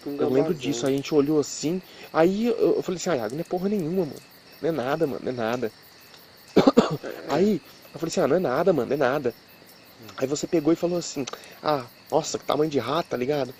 Um 0.04 0.16
Eu 0.16 0.28
lembro 0.28 0.52
disso, 0.52 0.86
aí 0.86 0.94
a 0.94 0.96
gente 0.96 1.14
olhou 1.14 1.38
assim, 1.38 1.80
aí 2.12 2.46
eu, 2.46 2.76
eu 2.76 2.82
falei 2.82 2.96
assim, 2.96 3.10
ah, 3.10 3.16
Iago, 3.16 3.34
não 3.34 3.40
é 3.40 3.44
porra 3.44 3.68
nenhuma, 3.68 4.04
mano. 4.04 4.22
Não 4.60 4.68
é 4.68 4.72
nada, 4.72 5.06
mano, 5.06 5.20
não 5.22 5.30
é 5.30 5.34
nada. 5.34 5.72
Aí 7.30 7.62
eu 7.94 8.00
falei 8.00 8.08
assim, 8.08 8.20
ah, 8.20 8.26
não 8.26 8.36
é 8.36 8.40
nada, 8.40 8.72
mano, 8.72 8.88
não 8.88 8.94
é 8.94 8.98
nada. 8.98 9.34
Aí 10.16 10.26
você 10.26 10.46
pegou 10.46 10.72
e 10.72 10.76
falou 10.76 10.98
assim, 10.98 11.24
ah, 11.62 11.84
nossa, 12.10 12.38
que 12.38 12.44
tamanho 12.44 12.70
de 12.70 12.78
rato, 12.78 13.08
tá 13.10 13.16
ligado? 13.16 13.54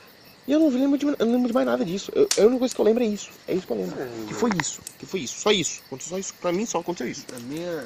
E 0.46 0.52
eu 0.52 0.58
não 0.61 0.69
lembro 0.70 0.96
de, 0.99 1.05
eu 1.06 1.17
não 1.26 1.32
lembro 1.32 1.49
de 1.49 1.52
mais 1.52 1.67
nada 1.67 1.85
disso. 1.85 2.11
Eu, 2.14 2.26
a 2.38 2.40
única 2.43 2.58
coisa 2.61 2.75
que 2.75 2.81
eu 2.81 2.85
lembro 2.85 3.05
é 3.05 3.06
isso. 3.06 3.31
É 3.46 3.55
isso 3.55 3.67
que 3.67 3.73
eu 3.73 3.76
lembro. 3.76 4.00
É, 4.00 4.08
Que 4.29 4.35
foi 4.35 4.50
isso. 4.61 4.81
Que 4.99 5.05
foi 5.06 5.20
isso. 5.20 5.38
Só 5.40 5.50
isso. 5.52 5.82
Aconteceu 5.87 6.11
só 6.11 6.19
isso. 6.19 6.35
Pra 6.40 6.52
mim 6.52 6.64
só 6.64 6.79
aconteceu 6.79 7.11
isso. 7.11 7.26
A 7.37 7.38
minha. 7.40 7.85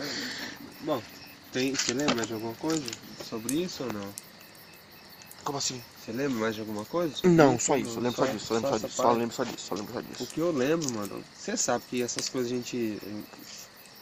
Bom, 0.83 1.03
tem... 1.53 1.75
você 1.75 1.93
lembra 1.93 2.25
de 2.25 2.33
alguma 2.33 2.55
coisa 2.55 2.85
sobre 3.29 3.55
isso 3.55 3.83
ou 3.83 3.93
não? 3.93 4.09
Como 5.43 5.59
assim? 5.59 5.83
Você 6.05 6.13
lembra 6.13 6.39
mais 6.39 6.55
de 6.55 6.61
alguma 6.61 6.85
coisa? 6.85 7.15
Não, 7.25 7.59
só 7.59 7.77
isso. 7.77 7.99
Eu 7.99 8.03
lembro 8.03 8.17
só 8.17 8.27
Só- 8.27 8.33
disso. 8.33 8.53
Eu 8.53 8.57
lembro 8.57 8.71
só 8.71 8.77
essa 8.77 8.87
disso. 8.87 8.97
Só 9.03 9.13
lembro 9.13 9.35
só 9.35 9.45
disso. 9.45 9.67
Só 9.67 9.75
lembro 9.75 9.93
só 9.93 9.99
O 9.99 10.03
disso. 10.03 10.27
que 10.33 10.41
eu 10.41 10.53
lembro, 10.53 10.93
mano, 10.95 11.25
você 11.37 11.57
sabe 11.57 11.85
que 11.91 12.01
essas 12.01 12.29
coisas 12.29 12.53
a 12.53 12.55
gente. 12.55 12.99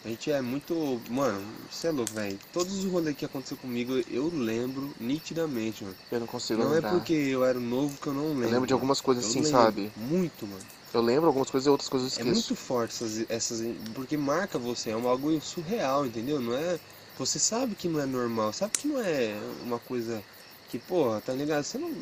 A 0.05 0.09
gente 0.09 0.31
é 0.33 0.41
muito. 0.41 1.01
Mano, 1.11 1.47
você 1.71 1.89
é 1.89 1.91
louco, 1.91 2.13
velho. 2.13 2.39
Todos 2.53 2.73
os 2.79 2.91
rolês 2.91 3.15
que 3.17 3.25
aconteceu 3.25 3.57
comigo 3.59 3.93
eu 4.11 4.31
lembro 4.35 4.91
nitidamente, 4.99 5.85
mano. 5.85 5.97
Eu 6.11 6.21
não 6.21 6.27
consigo 6.27 6.63
Não 6.63 6.71
é 6.71 6.75
lembrar. 6.77 6.91
porque 6.93 7.13
eu 7.13 7.45
era 7.45 7.61
novo 7.61 7.99
que 8.01 8.07
eu 8.07 8.15
não 8.15 8.29
lembro. 8.29 8.45
Eu 8.45 8.51
lembro 8.51 8.67
de 8.67 8.73
algumas 8.73 9.01
coisas 9.01 9.25
assim, 9.27 9.45
sabe? 9.45 9.93
Muito, 9.97 10.47
mano. 10.47 10.63
Eu 10.93 11.03
lembro 11.03 11.27
algumas 11.27 11.51
coisas 11.51 11.67
e 11.67 11.71
outras 11.71 11.89
coisas 11.89 12.13
eu 12.15 12.25
É 12.25 12.29
esqueço. 12.29 12.49
muito 12.49 12.57
forte 12.57 12.95
essas, 12.95 13.31
essas. 13.31 13.77
Porque 13.95 14.17
marca 14.17 14.59
você, 14.59 14.91
é 14.91 14.97
um 14.97 15.03
bagulho 15.03 15.41
surreal, 15.41 16.07
entendeu? 16.07 16.41
Não 16.41 16.55
é. 16.55 16.81
Você 17.19 17.39
sabe 17.39 17.75
que 17.75 17.87
não 17.87 18.01
é 18.01 18.07
normal, 18.07 18.53
sabe 18.55 18.73
que 18.79 18.89
não 18.89 18.99
é 18.99 19.39
uma 19.63 19.79
coisa 19.79 20.23
que, 20.71 20.79
porra, 20.79 21.21
tá 21.21 21.35
ligado? 21.35 21.63
Você 21.63 21.77
não. 21.77 21.93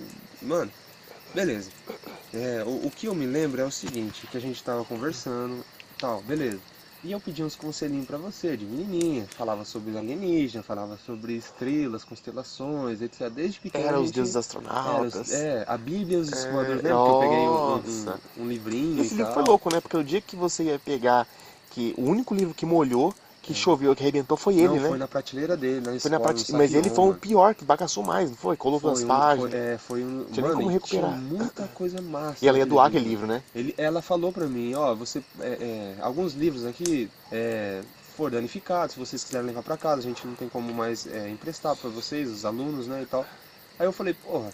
Mano, 0.41 0.71
beleza. 1.35 1.71
É, 2.33 2.63
o, 2.65 2.87
o 2.87 2.91
que 2.93 3.07
eu 3.07 3.15
me 3.15 3.27
lembro 3.27 3.61
é 3.61 3.65
o 3.65 3.71
seguinte, 3.73 4.29
que 4.31 4.37
a 4.39 4.41
gente 4.41 4.63
tava 4.63 4.85
conversando, 4.85 5.65
tal, 5.99 6.23
beleza. 6.23 6.61
E 7.05 7.13
eu 7.13 7.21
pedi 7.21 7.45
uns 7.45 7.55
conselhinhos 7.55 8.07
pra 8.07 8.19
você, 8.19 8.57
de 8.57 8.65
menininha. 8.67 9.25
Falava 9.37 9.65
sobre 9.65 9.97
alienígena, 9.97 10.65
falava 10.65 10.99
sobre 11.07 11.35
estrelas, 11.35 12.03
constelações, 12.03 13.01
etc. 13.01 13.31
Desde 13.31 13.61
pequeno. 13.61 13.87
Era 13.87 14.01
os 14.01 14.11
deuses 14.11 14.35
era 14.35 14.41
astronautas. 14.41 15.29
os- 15.29 15.33
É, 15.33 15.65
a 15.69 15.79
Bíblia 15.79 16.19
e 16.19 16.21
os 16.21 16.33
É, 16.33 16.41
Escoadores, 16.41 16.83
lembra 16.83 17.05
que 17.05 17.11
eu 17.11 17.19
peguei 17.21 17.49
um, 17.49 17.77
um, 18.41 18.43
um 18.45 18.49
livrinho 18.49 19.01
Esse 19.05 19.15
livro 19.15 19.33
foi 19.33 19.43
louco, 19.45 19.71
né? 19.71 19.81
Porque 19.81 19.97
o 19.97 20.03
dia 20.03 20.21
que 20.21 20.35
você 20.35 20.65
ia 20.65 20.79
pegar, 20.79 21.27
que 21.71 21.95
o 21.97 22.03
único 22.03 22.35
livro 22.35 22.53
que 22.53 22.67
molhou, 22.67 23.15
que 23.49 23.55
choveu, 23.55 23.97
que 23.97 24.03
arrebentou 24.03 24.37
foi 24.37 24.55
ele, 24.57 24.69
não, 24.69 24.75
né? 24.77 24.89
foi 24.89 24.99
na 24.99 25.09
prateleira 25.09 25.57
dele, 25.57 25.81
na 25.81 25.87
Foi 25.87 25.97
escola, 25.97 26.19
no 26.33 26.59
Mas 26.59 26.75
ele 26.75 26.91
foi 26.91 27.05
o 27.05 27.09
mano. 27.09 27.19
pior, 27.19 27.55
que 27.55 27.65
bagaçou 27.65 28.03
mais, 28.05 28.29
não 28.31 28.37
foi? 28.37 28.57
Colocou 28.57 28.91
Foi 28.91 28.99
as 28.99 29.05
um- 29.05 29.09
páginas. 29.09 29.51
Foi, 29.51 29.59
é, 29.61 29.79
foi 29.79 30.05
um. 30.05 30.25
Tinha 30.25 30.35
nem 30.35 30.43
mano, 30.43 30.55
como 30.57 30.71
e 30.71 30.73
recuperar. 30.75 31.11
Muita 31.19 31.67
coisa 31.69 32.01
massa. 32.03 32.45
E 32.45 32.49
ela 32.49 32.59
ia 32.59 32.67
doar 32.67 32.87
aquele 32.89 33.09
livro, 33.09 33.27
né? 33.27 33.43
Ele, 33.55 33.75
ela 33.79 34.03
falou 34.03 34.31
pra 34.33 34.47
mim, 34.47 34.75
ó, 34.75 34.95
você. 34.95 35.23
é, 35.41 35.47
é, 35.49 35.95
alguns 36.01 36.35
livros 36.35 36.67
aqui 36.67 37.11
é, 37.33 37.81
foram 38.17 38.33
danificados, 38.37 38.95
se 38.95 39.01
vocês 39.01 39.25
quiserem 39.25 39.47
levar 39.47 39.63
pra 39.63 39.77
casa, 39.77 40.01
a 40.01 40.03
gente 40.05 40.27
não 40.27 40.35
tem 40.35 40.49
como 40.49 40.73
mais 40.75 41.07
é, 41.07 41.29
emprestar 41.31 41.75
pra 41.77 41.89
vocês, 41.89 42.29
os 42.31 42.45
alunos, 42.45 42.87
né, 42.87 43.03
e 43.03 43.07
tal. 43.07 43.25
Aí 43.79 43.87
eu 43.87 43.93
falei, 43.93 44.13
porra, 44.13 44.51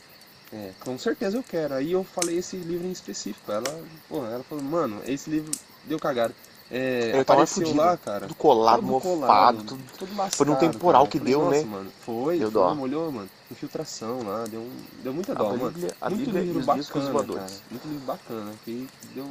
é, 0.52 0.70
com 0.80 0.96
certeza 0.98 1.36
eu 1.36 1.42
quero. 1.42 1.74
Aí 1.74 1.92
eu 1.92 2.04
falei 2.04 2.38
esse 2.38 2.56
livro 2.56 2.86
em 2.86 2.92
específico. 2.92 3.50
Ela, 3.50 3.64
porra, 4.08 4.28
ela 4.28 4.44
falou, 4.44 4.62
mano, 4.62 5.00
esse 5.06 5.28
livro 5.30 5.50
deu 5.84 5.98
cagada. 5.98 6.34
É, 6.70 7.10
Ele 7.14 7.24
tava 7.24 7.42
apareceu 7.42 7.62
fudido. 7.62 7.76
lá, 7.76 7.96
cara. 7.96 8.20
Tudo 8.22 8.34
colado, 8.34 8.76
todo 8.80 8.86
mofado, 8.86 9.16
colado, 9.18 9.62
tudo... 9.64 9.84
tudo 9.98 10.16
lascado, 10.16 10.36
Foi 10.36 10.46
num 10.46 10.54
temporal 10.56 11.02
cara. 11.06 11.10
que 11.12 11.18
falei, 11.18 11.34
deu, 11.34 11.50
né? 11.50 11.62
Mano, 11.64 11.92
foi, 12.04 12.38
Deu 12.38 12.50
dó. 12.50 12.74
molhou, 12.74 13.12
mano. 13.12 13.28
Infiltração 13.50 14.22
lá, 14.24 14.44
deu, 14.48 14.66
deu 15.02 15.12
muita 15.12 15.32
A 15.32 15.34
dó, 15.34 15.50
mano. 15.50 15.70
Bíblia- 15.70 15.94
a 16.00 16.10
muito 16.10 16.24
Bíblia 16.24 16.42
livro 16.42 16.62
bacana, 16.64 17.12
cara. 17.12 17.46
Muito 17.70 17.88
livro 17.88 18.04
bacana. 18.06 18.52
Que 18.64 18.88
deu. 19.14 19.28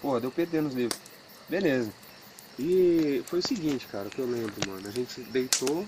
Porra, 0.00 0.20
deu 0.20 0.30
PT 0.30 0.60
nos 0.62 0.74
livros. 0.74 0.98
Beleza. 1.48 1.90
E 2.58 3.22
foi 3.26 3.38
o 3.38 3.46
seguinte, 3.46 3.86
cara, 3.86 4.08
o 4.08 4.10
que 4.10 4.18
eu 4.18 4.26
lembro, 4.26 4.54
mano. 4.66 4.88
A 4.88 4.90
gente 4.90 5.20
deitou, 5.24 5.86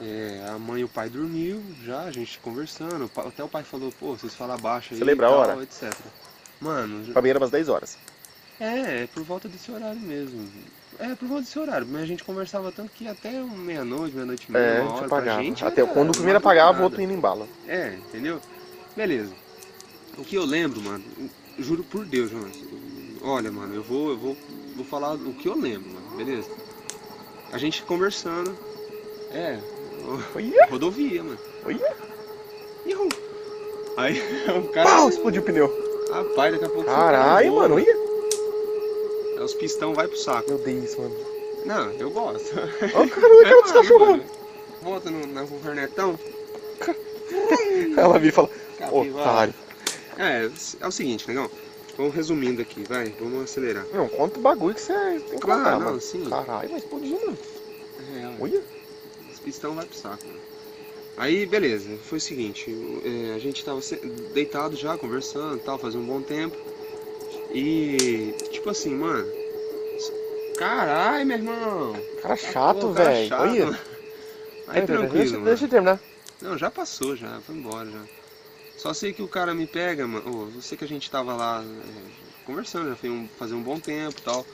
é, 0.00 0.44
a 0.52 0.58
mãe 0.58 0.80
e 0.80 0.84
o 0.84 0.88
pai 0.88 1.08
dormiu 1.08 1.62
já, 1.84 2.02
a 2.02 2.10
gente 2.10 2.38
conversando. 2.40 3.08
Até 3.16 3.42
o 3.44 3.48
pai 3.48 3.62
falou, 3.62 3.92
pô, 3.98 4.16
vocês 4.16 4.34
falam 4.34 4.58
baixo 4.58 4.92
aí. 4.92 4.98
Você 4.98 5.04
lembra 5.04 5.26
e 5.26 5.28
a 5.28 5.32
tal, 5.32 5.40
hora? 5.40 5.62
Etc. 5.62 5.94
Mano, 6.60 7.12
Pra 7.12 7.22
mim 7.22 7.28
era 7.30 7.38
umas 7.38 7.50
10 7.50 7.68
horas. 7.68 7.96
É, 8.60 9.02
é 9.02 9.08
por 9.12 9.22
volta 9.22 9.48
desse 9.48 9.70
horário 9.70 10.00
mesmo. 10.00 10.48
É, 10.98 11.14
por 11.14 11.26
volta 11.26 11.44
desse 11.44 11.58
horário. 11.58 11.86
Mas 11.90 12.02
a 12.02 12.06
gente 12.06 12.22
conversava 12.24 12.70
tanto 12.70 12.90
que 12.92 13.06
até 13.08 13.30
meia-noite, 13.42 14.14
meia-noite 14.14 14.46
e 14.48 14.52
meia, 14.52 14.62
É, 14.62 14.80
hora 14.80 14.92
pra 15.08 15.18
apagava. 15.18 15.42
gente 15.42 15.64
Até 15.64 15.84
quando 15.84 16.10
o 16.10 16.12
primeiro 16.12 16.38
apagava, 16.38 16.80
o 16.80 16.84
outro 16.84 17.00
indo 17.00 17.12
em 17.12 17.18
bala. 17.20 17.46
É, 17.66 17.94
entendeu? 17.94 18.40
Beleza. 18.96 19.32
O 20.18 20.24
que 20.24 20.36
eu 20.36 20.44
lembro, 20.44 20.80
mano, 20.82 21.02
juro 21.58 21.82
por 21.84 22.04
Deus, 22.04 22.30
Jonas. 22.30 22.56
Olha, 23.22 23.50
mano, 23.50 23.74
eu 23.74 23.82
vou, 23.82 24.10
eu 24.10 24.18
vou, 24.18 24.36
vou 24.76 24.84
falar 24.84 25.14
o 25.14 25.32
que 25.34 25.48
eu 25.48 25.56
lembro, 25.58 25.88
mano, 25.90 26.16
beleza? 26.16 26.48
A 27.52 27.58
gente 27.58 27.82
conversando. 27.82 28.54
É, 29.30 29.58
Olha, 30.34 30.66
rodovia, 30.68 31.22
mano. 31.22 31.38
olha. 31.64 31.94
Ihu. 32.84 33.08
Aí 33.96 34.20
o 34.58 34.68
cara. 34.72 34.88
Pau, 34.90 35.08
explodiu 35.08 35.40
o 35.40 35.44
pneu. 35.44 35.70
Rapaz, 36.12 36.52
daqui 36.52 36.64
a 36.64 36.68
pouco. 36.68 36.84
Caralho, 36.84 37.50
voa, 37.50 37.62
mano, 37.62 37.74
olha. 37.76 38.11
Os 39.44 39.54
pistão 39.54 39.94
vai 39.94 40.06
pro 40.08 40.16
saco. 40.16 40.48
Meu 40.50 40.58
Deus, 40.58 40.96
mano. 40.96 41.16
Não, 41.64 41.90
eu 41.92 42.10
gosto. 42.10 42.50
Ó, 42.94 43.06
caralho, 43.08 43.10
cara 43.10 43.28
dos 43.62 43.72
mano, 43.72 43.72
cachorros. 43.72 44.08
mano. 44.08 44.24
Volta 44.82 45.10
no, 45.10 45.26
na 45.26 45.46
cornetão. 45.46 46.18
Ela 47.96 48.18
vira 48.18 48.28
e 48.28 48.32
fala, 48.32 48.50
capivara. 48.78 49.10
otário. 49.30 49.54
É, 50.18 50.50
é 50.80 50.86
o 50.86 50.90
seguinte, 50.90 51.26
negão. 51.28 51.48
Vamos 51.96 52.14
resumindo 52.14 52.62
aqui, 52.62 52.82
vai. 52.84 53.14
Vamos 53.20 53.44
acelerar. 53.44 53.84
Não, 53.92 54.08
conta 54.08 54.38
o 54.38 54.42
bagulho 54.42 54.74
que 54.74 54.80
você 54.80 54.92
tem 54.92 55.20
que 55.20 55.38
Claro, 55.38 55.60
contar, 55.62 55.78
não, 55.78 55.86
mano. 55.86 56.00
sim. 56.00 56.24
Caralho, 56.28 56.70
mas 56.72 56.82
explodiu, 56.82 57.20
mano. 57.20 57.38
É, 58.16 58.26
olha. 58.26 58.36
Olha. 58.40 58.62
Os 59.32 59.38
pistão 59.40 59.74
vai 59.74 59.86
pro 59.86 59.96
saco. 59.96 60.26
mano. 60.26 60.38
Aí, 61.16 61.44
beleza, 61.46 61.90
foi 62.08 62.16
o 62.16 62.20
seguinte, 62.20 62.74
é, 63.04 63.34
a 63.34 63.38
gente 63.38 63.62
tava 63.62 63.80
deitado 64.32 64.74
já, 64.76 64.96
conversando 64.96 65.56
e 65.56 65.60
tal, 65.60 65.78
fazia 65.78 66.00
um 66.00 66.04
bom 66.06 66.22
tempo. 66.22 66.56
E, 67.54 68.34
tipo 68.62 68.70
assim, 68.70 68.94
mano. 68.94 69.28
Caralho, 70.56 71.26
meu 71.26 71.36
irmão! 71.36 71.96
Cara 72.22 72.36
chato, 72.36 72.92
velho. 72.92 73.34
Olha. 73.34 73.80
Aí 74.68 74.86
Pera, 74.86 74.98
tranquilo, 74.98 75.10
deixa, 75.10 75.38
deixa 75.40 75.64
eu 75.64 75.68
terminar. 75.68 76.00
Não, 76.40 76.56
já 76.56 76.70
passou, 76.70 77.16
já, 77.16 77.40
foi 77.40 77.56
embora 77.56 77.90
já. 77.90 78.02
Só 78.78 78.94
sei 78.94 79.12
que 79.12 79.22
o 79.22 79.28
cara 79.28 79.52
me 79.52 79.66
pega, 79.66 80.06
mano. 80.06 80.30
Ô, 80.30 80.56
eu 80.56 80.62
sei 80.62 80.78
que 80.78 80.84
a 80.84 80.88
gente 80.88 81.10
tava 81.10 81.34
lá 81.34 81.62
é, 81.62 82.46
conversando, 82.46 82.88
já 82.88 82.96
foi 82.96 83.10
um, 83.10 83.28
fazer 83.36 83.54
um 83.54 83.62
bom 83.62 83.80
tempo 83.80 84.16
e 84.18 84.22
tal. 84.22 84.46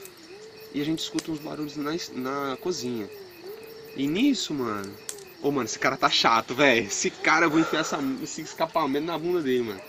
E 0.72 0.80
a 0.80 0.84
gente 0.84 1.00
escuta 1.00 1.30
uns 1.30 1.38
barulhos 1.38 1.76
na, 1.76 1.92
na 2.14 2.56
cozinha. 2.56 3.08
E 3.94 4.06
nisso, 4.06 4.54
mano. 4.54 4.90
Ô, 5.42 5.50
mano, 5.50 5.66
esse 5.66 5.78
cara 5.78 5.98
tá 5.98 6.08
chato, 6.08 6.54
velho. 6.54 6.86
Esse 6.86 7.10
cara, 7.10 7.44
eu 7.44 7.50
vou 7.50 7.60
enfiar 7.60 7.80
essa, 7.80 7.98
esse 8.22 8.40
escapamento 8.40 9.06
na 9.06 9.18
bunda 9.18 9.42
dele, 9.42 9.64
mano. 9.64 9.80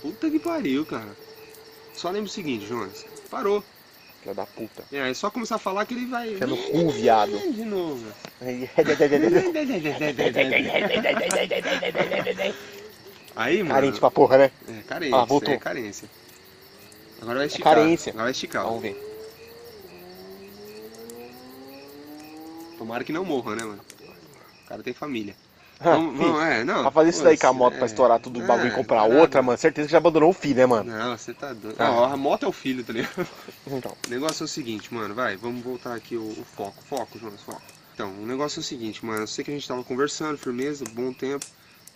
Puta 0.00 0.28
que 0.28 0.40
pariu, 0.40 0.84
cara. 0.84 1.16
Só 1.94 2.10
lembra 2.10 2.28
o 2.28 2.32
seguinte, 2.32 2.66
Jonas. 2.66 3.11
Parou. 3.32 3.64
Filha 4.20 4.34
da 4.34 4.44
puta. 4.44 4.84
É, 4.92 5.08
é 5.10 5.14
só 5.14 5.30
começar 5.30 5.54
a 5.56 5.58
falar 5.58 5.86
que 5.86 5.94
ele 5.94 6.04
vai. 6.04 6.34
Enfia 6.34 6.46
no 6.46 6.56
cu, 6.56 6.90
viado. 6.90 7.32
De 7.52 7.64
novo. 7.64 8.06
Aí- 13.34 13.62
mano. 13.62 13.74
Carente 13.74 13.98
pra 13.98 14.10
porra, 14.10 14.36
né? 14.36 14.50
É, 14.68 14.82
carência. 14.82 15.16
Ah, 15.16 15.24
voltou. 15.24 15.54
É 15.54 15.56
carência. 15.56 16.08
Agora 17.22 17.38
vai 17.38 17.46
esticar. 17.46 17.74
carência. 17.74 18.10
Agora 18.10 18.24
vai 18.24 18.32
esticar. 18.32 18.64
Vamos 18.64 18.82
ver. 18.82 19.08
Tomara 22.76 23.02
que 23.02 23.12
não 23.12 23.24
morra, 23.24 23.56
né, 23.56 23.64
mano? 23.64 23.80
O 24.64 24.68
cara 24.68 24.82
tem 24.82 24.92
família. 24.92 25.34
Ah, 25.84 25.96
Vamos, 25.96 26.16
vamos, 26.16 26.42
é, 26.42 26.64
não. 26.64 26.82
Pra 26.82 26.90
fazer 26.90 27.10
isso 27.10 27.24
daí 27.24 27.36
com 27.36 27.46
a 27.46 27.52
moto 27.52 27.74
é, 27.74 27.78
pra 27.78 27.86
estourar 27.86 28.20
tudo 28.20 28.40
o 28.40 28.46
bagulho 28.46 28.68
e 28.68 28.72
é, 28.72 28.74
comprar 28.74 29.02
nada. 29.08 29.20
outra, 29.20 29.42
mano, 29.42 29.58
certeza 29.58 29.86
que 29.88 29.92
já 29.92 29.98
abandonou 29.98 30.30
o 30.30 30.32
filho, 30.32 30.56
né, 30.56 30.66
mano? 30.66 30.90
Não, 30.90 31.16
você 31.16 31.34
tá 31.34 31.52
doido. 31.52 31.76
Ah. 31.78 31.84
Não, 31.86 32.04
a 32.04 32.16
moto 32.16 32.44
é 32.44 32.48
o 32.48 32.52
filho, 32.52 32.84
tá 32.84 32.92
ligado? 32.92 33.26
Então, 33.66 33.96
O 34.06 34.10
negócio 34.10 34.42
é 34.42 34.46
o 34.46 34.48
seguinte, 34.48 34.92
mano, 34.92 35.14
vai, 35.14 35.36
vamos 35.36 35.62
voltar 35.62 35.94
aqui 35.94 36.16
o, 36.16 36.22
o 36.22 36.44
foco. 36.56 36.82
Foco, 36.84 37.18
Jonas, 37.18 37.40
foco. 37.42 37.62
Então, 37.94 38.10
o 38.22 38.26
negócio 38.26 38.58
é 38.58 38.62
o 38.62 38.64
seguinte, 38.64 39.04
mano, 39.04 39.20
eu 39.22 39.26
sei 39.26 39.44
que 39.44 39.50
a 39.50 39.54
gente 39.54 39.66
tava 39.68 39.82
conversando, 39.84 40.38
firmeza, 40.38 40.84
bom 40.92 41.12
tempo. 41.12 41.44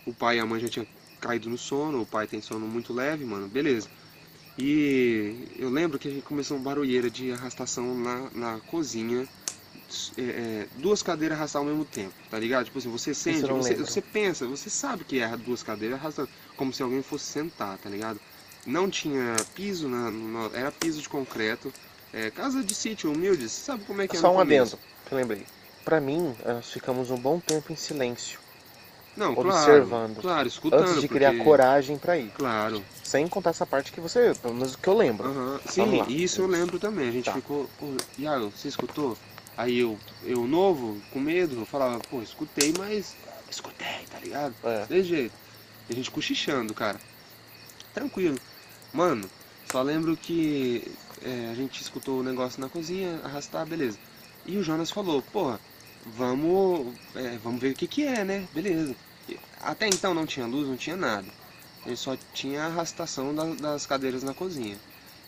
O 0.07 0.13
pai 0.13 0.37
e 0.37 0.41
a 0.41 0.47
mãe 0.47 0.61
já 0.61 0.69
tinham 0.69 0.87
caído 1.21 1.49
no 1.49 1.57
sono, 1.59 2.03
o 2.03 2.07
pai 2.07 2.27
tem 2.27 2.41
sono 2.41 2.67
muito 2.67 2.93
leve, 2.93 3.25
mano, 3.25 3.49
beleza. 3.49 3.89
E 4.59 5.49
eu 5.59 5.69
lembro 5.69 5.99
que 5.99 6.09
a 6.09 6.11
gente 6.11 6.23
começou 6.23 6.57
uma 6.57 6.65
barulheira 6.65 7.11
de 7.11 7.33
arrastação 7.33 7.95
na, 7.95 8.31
na 8.35 8.61
cozinha. 8.61 9.27
É, 10.19 10.23
é, 10.23 10.67
duas 10.77 11.03
cadeiras 11.03 11.39
arrastar 11.39 11.61
ao 11.61 11.67
mesmo 11.67 11.85
tempo, 11.85 12.13
tá 12.31 12.39
ligado? 12.39 12.65
Tipo 12.67 12.79
assim, 12.79 12.91
você 12.91 13.13
sente, 13.15 13.43
você, 13.43 13.75
você 13.75 14.01
pensa, 14.01 14.47
você 14.47 14.69
sabe 14.71 15.05
que 15.05 15.21
é 15.21 15.37
duas 15.37 15.63
cadeiras 15.63 15.99
arrastando, 15.99 16.29
como 16.57 16.73
se 16.73 16.83
alguém 16.83 17.03
fosse 17.03 17.25
sentar, 17.25 17.77
tá 17.79 17.89
ligado? 17.91 18.21
Não 18.67 18.91
tinha 18.91 19.37
piso, 19.55 19.89
na, 19.89 20.11
no- 20.11 20.51
era 20.55 20.73
piso 20.73 21.01
de 21.01 21.09
concreto. 21.09 21.73
É, 22.13 22.31
casa 22.31 22.63
de 22.63 22.75
sítio 22.75 23.13
humilde, 23.13 23.49
você 23.49 23.61
sabe 23.63 23.85
como 23.85 24.01
é 24.03 24.09
que 24.09 24.17
é 24.17 24.21
só 24.21 24.33
um 24.33 24.37
começo. 24.37 24.77
adendo, 24.77 24.89
que 25.07 25.13
eu 25.13 25.19
lembrei. 25.19 25.47
Pra 25.85 26.01
mim, 26.01 26.35
nós 26.45 26.71
ficamos 26.73 27.11
um 27.11 27.17
bom 27.17 27.39
tempo 27.39 27.73
em 27.73 27.77
silêncio, 27.77 28.41
Não, 29.17 29.33
observando, 29.37 30.15
claro, 30.15 30.23
claro, 30.23 30.49
escutando. 30.49 30.89
antes 30.89 31.01
de 31.01 31.09
criar 31.09 31.31
porque- 31.31 31.45
coragem 31.45 31.97
pra 31.99 32.17
ir. 32.19 32.31
Claro, 32.35 32.83
Sem 33.05 33.29
contar 33.29 33.51
essa 33.51 33.65
parte 33.67 33.93
que 33.93 34.01
você, 34.01 34.35
pelo 34.43 34.55
menos 34.55 34.75
o 34.75 34.79
que 34.79 34.89
eu 34.89 34.97
lembro. 34.97 35.61
sim, 35.69 36.03
isso 36.09 36.41
eu 36.43 36.47
lembro 36.47 36.79
também. 36.81 37.09
A 37.09 37.13
gente 37.13 37.27
Tá. 37.27 37.33
ficou, 37.35 37.69
Iago, 38.19 38.51
você 38.51 38.67
escutou? 38.69 39.17
Aí 39.57 39.79
eu, 39.79 39.99
eu 40.23 40.47
novo, 40.47 41.01
com 41.13 41.19
medo, 41.21 41.61
eu 41.61 41.67
falava, 41.67 41.99
pô, 42.11 42.21
escutei, 42.23 42.73
mas 42.79 43.15
escutei, 43.51 44.05
tá 44.11 44.19
ligado? 44.19 44.55
É. 44.65 44.87
Desse 44.87 45.09
jeito. 45.09 45.35
E 45.89 45.93
a 45.93 45.97
gente 45.97 46.11
cochichando, 46.11 46.75
cara. 46.75 47.01
Tranquilo. 47.95 48.39
Mano, 48.93 49.29
só 49.71 49.83
lembro 49.83 50.17
que 50.17 50.83
é, 51.23 51.51
a 51.51 51.55
gente 51.55 51.81
escutou 51.81 52.21
o 52.21 52.23
negócio 52.23 52.61
na 52.61 52.69
cozinha, 52.69 53.21
arrastar, 53.25 53.67
beleza. 53.67 53.99
E 54.45 54.57
o 54.59 54.63
Jonas 54.63 54.91
falou, 54.91 55.23
porra, 55.23 55.59
vamos, 56.05 56.95
é, 57.15 57.39
vamos 57.39 57.61
ver 57.61 57.73
o 57.73 57.75
que 57.75 57.87
que 57.87 58.05
é, 58.05 58.25
né? 58.25 58.47
Beleza. 58.53 58.95
E 59.29 59.39
Até 59.61 59.89
então 59.89 60.13
não 60.15 60.27
tinha 60.27 60.47
luz, 60.47 60.69
não 60.69 60.77
tinha 60.77 60.97
nada. 60.97 61.27
Ele 61.85 61.97
só 61.97 62.17
tinha 62.35 62.63
a 62.63 62.67
arrastação 62.67 63.35
da- 63.35 63.55
das 63.55 63.87
cadeiras 63.87 64.23
na 64.23 64.35
cozinha. 64.35 64.77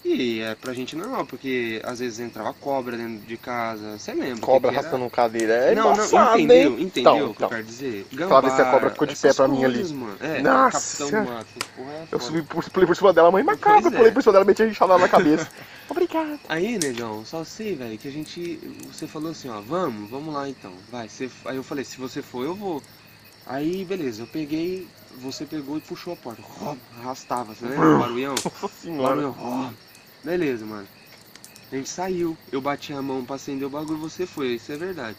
E 0.05 0.41
é 0.41 0.55
pra 0.55 0.73
gente 0.73 0.95
normal, 0.97 1.27
porque 1.27 1.83
às 1.85 1.99
vezes 1.99 2.21
entrava 2.21 2.55
cobra 2.55 2.97
dentro 2.97 3.27
de 3.27 3.37
casa, 3.37 3.99
você 3.99 4.15
lembra? 4.15 4.41
Cobra 4.41 4.71
arrastando 4.71 5.11
cadeira. 5.11 5.55
É 5.55 5.75
não, 5.75 5.85
não, 5.87 5.93
embaçado, 5.93 6.39
entendeu? 6.39 6.79
hein? 6.79 6.83
Entendeu 6.85 7.15
Então, 7.15 7.15
o 7.15 7.19
que 7.19 7.23
eu 7.25 7.31
então. 7.33 7.49
quero 7.49 7.65
dizer? 7.65 8.07
Pra 8.29 8.41
ver 8.41 8.51
se 8.53 8.63
a 8.63 8.71
cobra 8.71 8.91
ficou 8.91 9.07
de 9.07 9.17
pé 9.17 9.35
pra 9.35 9.49
mim 9.49 9.65
ali. 9.65 9.93
Mano. 9.93 10.17
É, 10.21 10.41
Nossa 10.41 11.05
Capitão 11.05 11.39
é 11.39 12.07
Eu 12.13 12.21
subi 12.21 12.43
por, 12.43 12.71
pulei 12.71 12.87
por 12.87 12.97
cima 12.97 13.13
dela, 13.13 13.31
mãe 13.31 13.43
macabra, 13.43 13.89
é. 13.89 13.97
pulei 13.97 14.13
por 14.13 14.23
cima 14.23 14.33
dela, 14.33 14.45
meti 14.45 14.63
a 14.63 14.67
enxada 14.67 14.97
na 14.97 15.09
cabeça. 15.09 15.49
Obrigado. 15.91 16.39
Aí, 16.49 16.79
negão, 16.79 17.25
só 17.25 17.45
sei, 17.45 17.75
velho, 17.75 17.99
que 17.99 18.09
a 18.09 18.13
gente. 18.13 18.57
Você 18.93 19.07
falou 19.07 19.33
assim, 19.33 19.49
ó, 19.49 19.61
vamos, 19.61 20.09
vamos 20.09 20.33
lá 20.33 20.49
então. 20.49 20.73
Vai, 20.91 21.09
você, 21.09 21.31
aí 21.45 21.57
eu 21.57 21.63
falei, 21.65 21.85
se 21.85 21.99
você 21.99 22.23
for, 22.23 22.45
eu 22.45 22.55
vou. 22.55 22.83
Aí, 23.47 23.85
beleza, 23.85 24.23
eu 24.23 24.27
peguei, 24.27 24.87
você 25.17 25.45
pegou 25.45 25.79
e 25.79 25.81
puxou 25.81 26.13
a 26.13 26.17
porta. 26.17 26.43
Arrastava, 27.01 27.55
você 27.55 27.67
lembra? 27.67 27.97
O 27.97 27.99
barulhão? 27.99 28.35
Nossa 28.45 28.69
senhora. 28.69 29.09
Barulhão. 29.09 29.75
Beleza, 30.29 30.67
mano. 30.67 30.87
A 31.73 31.77
gente 31.77 31.89
saiu, 31.89 32.37
eu 32.53 32.61
bati 32.61 32.93
a 32.93 33.01
mão 33.01 33.25
pra 33.25 33.37
acender 33.37 33.67
o 33.67 33.71
bagulho, 33.71 33.99
você 33.99 34.27
foi, 34.27 34.49
isso 34.57 34.71
é 34.71 34.77
verdade. 34.77 35.17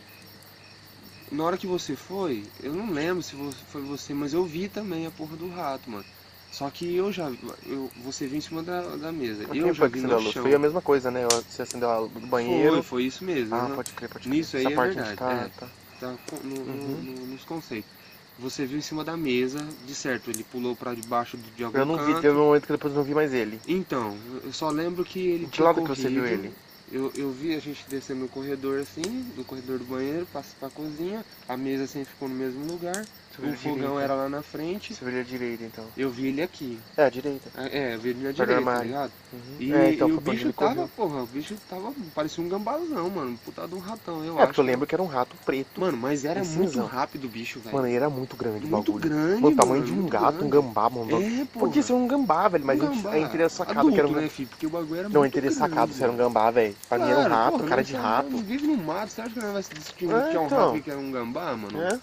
Na 1.32 1.44
hora 1.46 1.58
que 1.58 1.66
você 1.66 1.96
foi, 1.96 2.44
eu 2.62 2.76
não 2.76 2.92
lembro 2.92 3.24
se 3.24 3.36
foi 3.72 3.82
você, 3.82 4.14
mas 4.14 4.36
eu 4.36 4.46
vi 4.46 4.70
também 4.70 5.08
a 5.08 5.12
porra 5.12 5.36
do 5.36 5.50
rato, 5.50 5.90
mano. 5.90 6.06
Só 6.52 6.70
que 6.70 6.96
eu 6.96 7.12
já. 7.12 7.28
Eu, 7.66 7.90
você 8.04 8.28
viu 8.28 8.38
em 8.38 8.42
cima 8.42 8.62
da, 8.62 8.82
da 8.98 9.12
mesa. 9.12 9.46
Quem 9.46 9.62
Eu 9.62 9.74
já 9.74 9.88
vi 9.88 10.00
no 10.02 10.20
chão. 10.20 10.44
Foi 10.44 10.54
a 10.54 10.60
mesma 10.60 10.82
coisa, 10.82 11.10
né? 11.10 11.26
Você 11.48 11.64
acendeu 11.64 11.90
a 11.90 12.00
luz 12.00 12.14
do 12.14 12.28
banheiro. 12.28 12.74
Foi, 12.74 12.82
foi 12.84 13.04
isso 13.06 13.24
mesmo. 13.24 13.56
Ah, 13.56 13.66
aham. 13.66 13.76
pode 13.78 13.92
crer, 13.94 14.10
pode 14.10 14.28
crer. 14.28 14.38
Nisso 14.38 14.58
aí 14.58 14.66
Essa 14.66 14.74
é 14.74 14.76
parte 14.76 14.96
verdade, 14.96 15.18
tá, 15.18 15.50
tá. 15.60 15.68
Tá 16.00 16.16
com- 16.30 16.48
no- 16.48 16.66
no- 16.66 16.72
Uhum. 16.72 17.02
no- 17.04 17.26
nos 17.28 17.44
conceitos. 17.46 17.99
Você 18.42 18.66
viu 18.66 18.78
em 18.78 18.82
cima 18.82 19.04
da 19.04 19.18
mesa, 19.18 19.60
de 19.86 19.94
certo, 19.94 20.30
ele 20.30 20.44
pulou 20.44 20.76
pra 20.76 20.94
debaixo 20.94 21.38
de, 21.38 21.64
algum 21.64 21.78
Eu 21.78 21.86
não 21.86 21.98
vi, 21.98 22.06
canto. 22.06 22.22
teve 22.22 22.38
um 22.38 22.46
momento 22.46 22.66
que 22.66 22.72
depois 22.72 22.94
não 22.94 23.04
vi 23.04 23.14
mais 23.14 23.34
ele. 23.34 23.60
Então, 23.68 24.18
eu 24.44 24.54
só 24.54 24.70
lembro 24.70 25.04
que 25.04 25.20
ele 25.20 25.46
De 25.46 25.52
tinha 25.52 25.66
lado 25.66 25.82
que 25.82 25.88
você 25.90 26.08
viu 26.08 26.22
corrido. 26.24 26.46
ele? 26.46 26.54
Eu, 26.92 27.12
eu 27.16 27.32
vi 27.32 27.54
a 27.54 27.60
gente 27.60 27.86
descendo 27.88 28.22
no 28.22 28.28
corredor 28.30 28.80
assim, 28.80 29.02
do 29.36 29.44
corredor 29.44 29.78
do 29.78 29.86
banheiro, 29.86 30.26
passa 30.34 30.56
pra 30.60 30.70
cozinha, 30.70 31.24
a 31.48 31.56
mesa 31.56 31.86
sempre 31.86 32.10
ficou 32.10 32.28
no 32.30 32.34
mesmo 32.36 32.66
lugar. 32.66 33.06
O 33.42 33.50
a 33.54 33.56
fogão 33.56 34.00
era 34.00 34.14
lá 34.14 34.28
na 34.30 34.42
frente, 34.42 34.94
Você 34.94 35.06
viu 35.06 35.20
a 35.20 35.24
direita, 35.24 35.64
então. 35.64 35.86
eu 35.98 36.10
vi 36.10 36.28
ele 36.28 36.42
aqui. 36.42 36.80
É, 36.98 37.06
a 37.06 37.10
direita. 37.10 37.50
É, 37.58 37.96
eu 37.96 38.00
vi 38.00 38.10
ele 38.10 38.20
Perto 38.24 38.38
do 38.38 38.46
direita, 38.46 38.72
tá 38.72 38.84
ligado? 38.84 39.12
Uhum. 39.32 39.40
E, 39.60 39.74
é, 39.74 39.94
então 39.94 40.10
e 40.10 40.12
o 40.14 40.22
bicho 40.22 40.46
ele 40.48 40.54
tava, 40.54 40.74
correu. 40.76 40.90
porra, 40.96 41.24
o 41.24 41.26
bicho 41.28 41.56
tava, 41.70 41.94
parecia 42.16 42.44
um 42.44 42.50
gambazão, 42.50 43.10
mano, 43.10 43.40
puta 43.46 43.68
de 43.68 43.76
um 43.76 43.80
ratão, 43.80 44.24
eu 44.26 44.34
É, 44.34 44.38
acho. 44.40 44.48
porque 44.48 44.60
eu 44.62 44.66
lembro 44.66 44.88
que 44.88 44.96
era 44.96 45.02
um 45.04 45.08
rato 45.08 45.36
preto. 45.46 45.80
Mano, 45.80 45.98
mas 45.98 46.26
era 46.26 46.42
Um 46.42 46.46
muito 46.46 46.80
rápido 46.86 47.26
o 47.26 47.30
bicho, 47.30 47.60
velho. 47.60 47.76
Mano, 47.76 47.88
e 47.88 47.94
era 47.94 48.10
muito 48.10 48.36
grande 48.36 48.66
o 48.66 48.70
muito 48.70 48.92
bagulho. 48.94 49.10
grande, 49.10 49.42
Mano, 49.42 49.54
o 49.56 49.58
tamanho 49.58 49.84
de 49.84 49.92
um 49.92 49.96
muito 49.96 50.10
gato, 50.12 50.36
um 50.46 50.50
grande. 50.50 50.68
gambá, 50.68 50.90
mano. 50.90 51.22
É. 51.24 51.46
Podia 51.54 51.84
ser 51.84 51.94
um 51.94 52.08
gambá, 52.08 52.48
velho, 52.48 52.66
mas 52.66 52.80
Um 52.82 52.86
a 52.86 52.90
gambá. 52.90 53.10
a 53.12 53.18
gente 53.20 53.32
teria 53.32 53.50
sacado 53.50 53.80
Adulto, 53.80 53.94
que 53.96 54.00
era 54.02 54.10
um 54.10 54.12
né, 54.14 54.30
filho? 54.30 54.50
Porque 54.50 54.66
o 54.68 54.70
bagulho 54.70 55.00
era 55.00 55.10
Não, 55.10 55.16
a 55.18 55.20
muito 55.20 55.34
gente 55.34 55.34
teria 55.44 55.50
grande, 55.58 55.70
sacado 55.76 55.94
se 55.94 56.04
era 56.04 56.12
um 56.12 56.18
gambá, 56.18 56.52
velho. 56.52 56.76
Pra 56.90 56.98
mim 56.98 57.10
era 57.10 57.20
um 57.20 57.28
rato, 57.30 57.64
cara 57.64 57.84
de 57.84 57.94
rato. 57.96 58.38
Vive 58.40 58.68
no 58.68 58.78
mato, 58.78 59.10
você 59.12 59.22
acha 59.22 59.30
que 59.32 59.40
nós 59.40 59.54
vai 59.54 59.64
se 59.64 59.74
distinguir 59.74 60.16
É, 60.16 60.30
que 60.32 60.36
é 60.36 60.40
um 60.40 60.46
então. 60.46 60.58
rato 60.66 60.78
e 60.78 60.82
que 60.82 60.92
é 60.92 60.96
um 60.96 61.12
gambá, 61.12 61.56
mano? 61.56 61.82
É? 61.82 62.00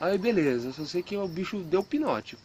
Aí 0.00 0.16
beleza, 0.16 0.72
só 0.72 0.84
sei 0.84 1.02
que 1.02 1.16
o 1.16 1.26
bicho 1.26 1.58
deu 1.58 1.82
pinote. 1.82 2.38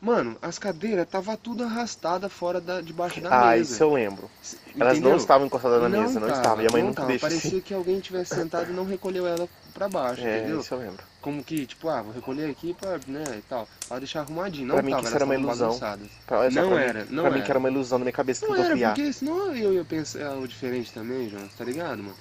Mano, 0.00 0.36
as 0.40 0.60
cadeiras 0.60 1.08
tava 1.08 1.36
tudo 1.36 1.64
arrastada 1.64 2.28
fora 2.28 2.60
da, 2.60 2.80
debaixo 2.80 3.20
da 3.20 3.30
Ah, 3.30 3.50
mesa. 3.56 3.72
isso 3.74 3.82
eu 3.82 3.92
lembro. 3.92 4.30
Elas 4.78 4.92
Entendeu? 4.92 5.10
não 5.10 5.16
estavam 5.16 5.46
encostadas 5.48 5.82
na 5.82 5.88
mesa, 5.88 6.20
não 6.20 6.28
tava, 6.28 6.40
estavam. 6.40 6.64
E 6.64 6.66
a 6.68 6.70
mãe 6.70 6.82
não 6.82 6.88
nunca 6.90 7.00
tava. 7.02 7.08
deixa 7.08 7.26
Parecia 7.26 7.50
assim. 7.50 7.60
que 7.60 7.74
alguém 7.74 7.98
tivesse 7.98 8.32
sentado 8.32 8.70
e 8.70 8.72
não 8.74 8.84
recolheu 8.84 9.26
ela 9.26 9.48
pra 9.74 9.88
baixo, 9.88 10.20
É, 10.20 10.38
entendeu? 10.38 10.60
isso 10.60 10.72
eu 10.72 10.78
lembro. 10.78 11.02
Como 11.20 11.42
que, 11.42 11.66
tipo, 11.66 11.88
ah, 11.88 12.00
vou 12.02 12.12
recolher 12.12 12.48
aqui 12.48 12.74
pra, 12.80 13.00
né, 13.08 13.24
e 13.38 13.42
tal. 13.48 13.68
Pra 13.88 13.98
deixar 13.98 14.20
arrumadinho. 14.20 14.68
Não 14.68 14.76
Pra 14.76 14.82
mim 14.84 14.90
tava, 14.92 15.02
que 15.02 15.08
isso 15.08 15.16
elas 15.16 15.22
era 15.22 15.24
uma 15.24 15.34
ilusão. 15.34 15.78
Pra, 16.26 16.44
é 16.44 16.50
Não 16.50 16.68
pra 16.70 16.80
era, 16.80 17.00
mim, 17.00 17.06
não 17.10 17.22
pra 17.24 17.30
mim 17.32 17.36
era. 17.38 17.44
que 17.44 17.50
era 17.50 17.58
uma 17.58 17.68
ilusão 17.68 17.98
na 17.98 18.04
minha 18.04 18.12
cabeça 18.12 18.46
que 18.46 18.52
Não 18.52 18.56
era, 18.64 18.70
criar. 18.74 18.94
porque 18.94 19.12
senão 19.12 19.52
eu 19.56 19.72
ia 19.74 19.84
pensar 19.84 20.26
algo 20.28 20.46
diferente 20.46 20.92
também, 20.92 21.28
Jonas, 21.28 21.52
tá 21.54 21.64
ligado, 21.64 21.98
mano? 22.04 22.14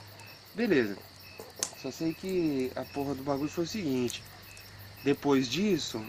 Beleza. 0.55 0.97
Só 1.87 1.91
sei 1.91 2.13
que 2.13 2.69
a 2.75 2.83
porra 2.83 3.15
do 3.15 3.23
bagulho 3.23 3.49
foi 3.49 3.63
o 3.63 3.67
seguinte. 3.67 4.21
Depois 5.05 5.47
disso, 5.47 6.03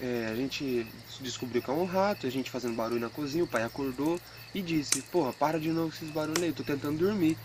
é, 0.00 0.28
a 0.30 0.36
gente 0.36 0.86
descobriu 1.20 1.60
que 1.60 1.68
é 1.68 1.72
um 1.72 1.84
rato, 1.84 2.28
a 2.28 2.30
gente 2.30 2.48
fazendo 2.48 2.76
barulho 2.76 3.00
na 3.00 3.08
cozinha, 3.08 3.42
o 3.42 3.46
pai 3.46 3.64
acordou 3.64 4.20
e 4.54 4.62
disse, 4.62 5.02
porra, 5.02 5.32
para 5.32 5.58
de 5.58 5.70
novo 5.70 5.88
com 5.90 5.96
esses 5.96 6.10
barulhos 6.10 6.40
aí, 6.40 6.52
tô 6.52 6.62
tentando 6.62 6.98
dormir. 6.98 7.36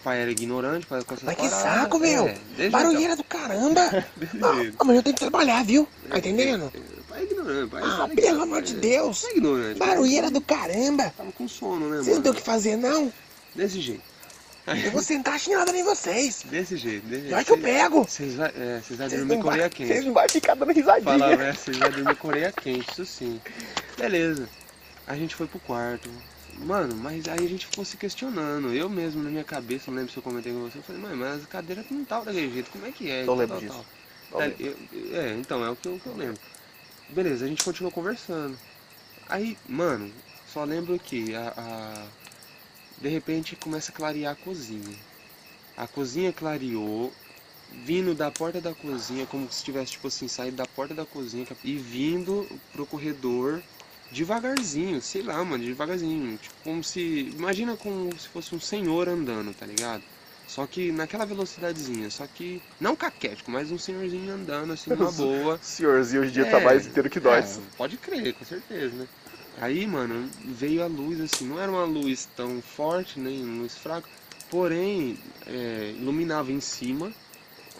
O 0.00 0.02
pai 0.02 0.20
era 0.20 0.30
ignorante, 0.30 0.84
pai 0.84 1.02
com 1.02 1.14
essas 1.14 1.24
Mas 1.24 1.36
que 1.36 1.48
paradas. 1.48 1.62
saco, 1.62 1.98
meu! 1.98 2.28
É, 2.58 2.68
Barulheira 2.68 3.16
do 3.16 3.24
caramba! 3.24 3.80
Ah, 4.42 4.54
jeito. 4.56 4.84
mas 4.84 4.96
eu 4.96 5.02
tenho 5.02 5.14
que 5.14 5.20
trabalhar, 5.20 5.64
viu? 5.64 5.88
Tá 6.10 6.18
entendendo? 6.18 6.70
É, 6.74 6.80
Pai 7.08 7.20
é 7.20 7.24
ignorante, 7.24 7.70
pai 7.70 7.82
Ah, 7.82 8.08
pelo 8.14 8.42
amor 8.42 8.60
de 8.62 8.74
é, 8.74 8.78
Deus! 8.80 9.24
é 9.24 9.30
ignorante. 9.30 9.78
Barulheira 9.78 10.30
do 10.30 10.42
caramba! 10.42 11.10
Tava 11.16 11.32
com 11.32 11.48
sono, 11.48 11.88
né, 11.88 11.98
Vocês 12.02 12.16
não 12.16 12.22
tem 12.22 12.32
o 12.32 12.34
que 12.34 12.42
fazer, 12.42 12.76
não? 12.76 13.10
Desse 13.54 13.80
jeito. 13.80 14.09
Eu 14.84 14.90
vou 14.92 15.02
sentar 15.02 15.38
chinelada 15.38 15.76
em 15.76 15.82
vocês! 15.82 16.44
Desse 16.48 16.76
jeito, 16.76 17.04
desse 17.06 17.20
jeito. 17.22 17.30
Vai 17.34 17.44
que 17.44 17.52
eu 17.52 17.58
pego! 17.58 18.04
Vocês 18.04 18.34
vai, 18.34 18.48
é, 18.50 18.80
vai 18.90 19.08
dormir 19.08 19.34
não, 19.36 19.42
Coreia 19.42 19.62
vai, 19.62 19.70
quente. 19.70 19.88
vocês 19.88 20.04
não 20.04 20.12
vão 20.14 20.28
ficar 20.28 20.54
dando 20.54 20.72
risadinha. 20.72 21.04
Falar, 21.18 21.36
né? 21.36 21.52
Vocês 21.52 21.76
vão 21.76 21.90
dormir 21.90 22.16
Coreia 22.16 22.52
quente, 22.52 22.90
isso 22.90 23.04
sim. 23.06 23.40
Beleza. 23.98 24.48
A 25.06 25.16
gente 25.16 25.34
foi 25.34 25.46
pro 25.46 25.58
quarto. 25.60 26.08
Mano, 26.58 26.94
mas 26.96 27.26
aí 27.26 27.44
a 27.44 27.48
gente 27.48 27.66
ficou 27.66 27.84
se 27.84 27.96
questionando. 27.96 28.72
Eu 28.74 28.88
mesmo, 28.88 29.22
na 29.22 29.30
minha 29.30 29.44
cabeça, 29.44 29.90
não 29.90 29.96
lembro 29.98 30.12
se 30.12 30.18
eu 30.18 30.22
comentei 30.22 30.52
com 30.52 30.60
você, 30.60 30.78
eu 30.78 30.82
falei, 30.82 31.00
mãe, 31.00 31.14
mas 31.16 31.42
a 31.42 31.46
cadeira 31.46 31.84
não 31.90 32.04
tava 32.04 32.26
daquele 32.26 32.52
jeito, 32.52 32.70
como 32.70 32.86
é 32.86 32.92
que 32.92 33.10
é? 33.10 33.24
Não 33.24 33.34
lembro 33.34 33.58
tal, 33.58 33.60
disso. 33.60 33.84
tal. 34.30 34.42
É, 34.42 34.54
eu- 34.60 34.76
é, 35.14 35.36
então, 35.40 35.64
é 35.64 35.70
o 35.70 35.76
que 35.76 35.88
eu, 35.88 35.98
que 35.98 36.06
eu 36.06 36.14
lembro. 36.16 36.38
Beleza, 37.08 37.44
a 37.44 37.48
gente 37.48 37.64
continuou 37.64 37.90
conversando. 37.90 38.56
Aí, 39.28 39.56
mano, 39.68 40.12
só 40.52 40.62
lembro 40.64 40.98
que 40.98 41.34
a, 41.34 41.52
a- 41.56 42.04
de 43.00 43.08
repente 43.08 43.56
começa 43.56 43.90
a 43.90 43.94
clarear 43.94 44.32
a 44.32 44.36
cozinha. 44.36 44.96
A 45.76 45.86
cozinha 45.88 46.32
clareou, 46.32 47.12
vindo 47.84 48.14
da 48.14 48.30
porta 48.30 48.60
da 48.60 48.74
cozinha, 48.74 49.26
como 49.26 49.50
se 49.50 49.64
tivesse, 49.64 49.92
tipo 49.92 50.08
assim, 50.08 50.28
saído 50.28 50.56
da 50.56 50.66
porta 50.66 50.94
da 50.94 51.06
cozinha 51.06 51.46
e 51.64 51.76
vindo 51.76 52.46
pro 52.72 52.86
corredor 52.86 53.62
devagarzinho, 54.10 55.00
sei 55.00 55.22
lá, 55.22 55.42
mano, 55.44 55.64
devagarzinho. 55.64 56.36
Tipo, 56.36 56.54
como 56.64 56.84
se. 56.84 57.32
Imagina 57.36 57.76
como 57.76 58.16
se 58.18 58.28
fosse 58.28 58.54
um 58.54 58.60
senhor 58.60 59.08
andando, 59.08 59.54
tá 59.54 59.64
ligado? 59.66 60.02
Só 60.46 60.66
que 60.66 60.90
naquela 60.90 61.24
velocidadezinha, 61.24 62.10
só 62.10 62.26
que. 62.26 62.60
Não 62.80 62.96
caquético, 62.96 63.50
mas 63.50 63.70
um 63.70 63.78
senhorzinho 63.78 64.34
andando 64.34 64.72
assim 64.72 64.90
numa 64.90 65.10
boa. 65.12 65.58
Senhorzinho 65.62 66.22
hoje 66.22 66.30
em 66.30 66.34
dia 66.34 66.46
É, 66.46 66.50
tá 66.50 66.60
mais 66.60 66.86
inteiro 66.86 67.08
que 67.08 67.20
nós. 67.20 67.58
é, 67.58 67.60
pode 67.76 67.96
crer, 67.96 68.34
com 68.34 68.44
certeza, 68.44 68.94
né? 68.96 69.06
Aí, 69.52 69.86
mano, 69.86 70.30
veio 70.44 70.82
a 70.82 70.86
luz 70.86 71.20
assim, 71.20 71.44
não 71.46 71.58
era 71.60 71.70
uma 71.70 71.84
luz 71.84 72.26
tão 72.26 72.62
forte, 72.62 73.18
nem 73.20 73.44
uma 73.44 73.62
luz 73.62 73.76
fraca, 73.76 74.08
porém, 74.48 75.18
é, 75.46 75.92
iluminava 75.92 76.50
em 76.52 76.60
cima, 76.60 77.14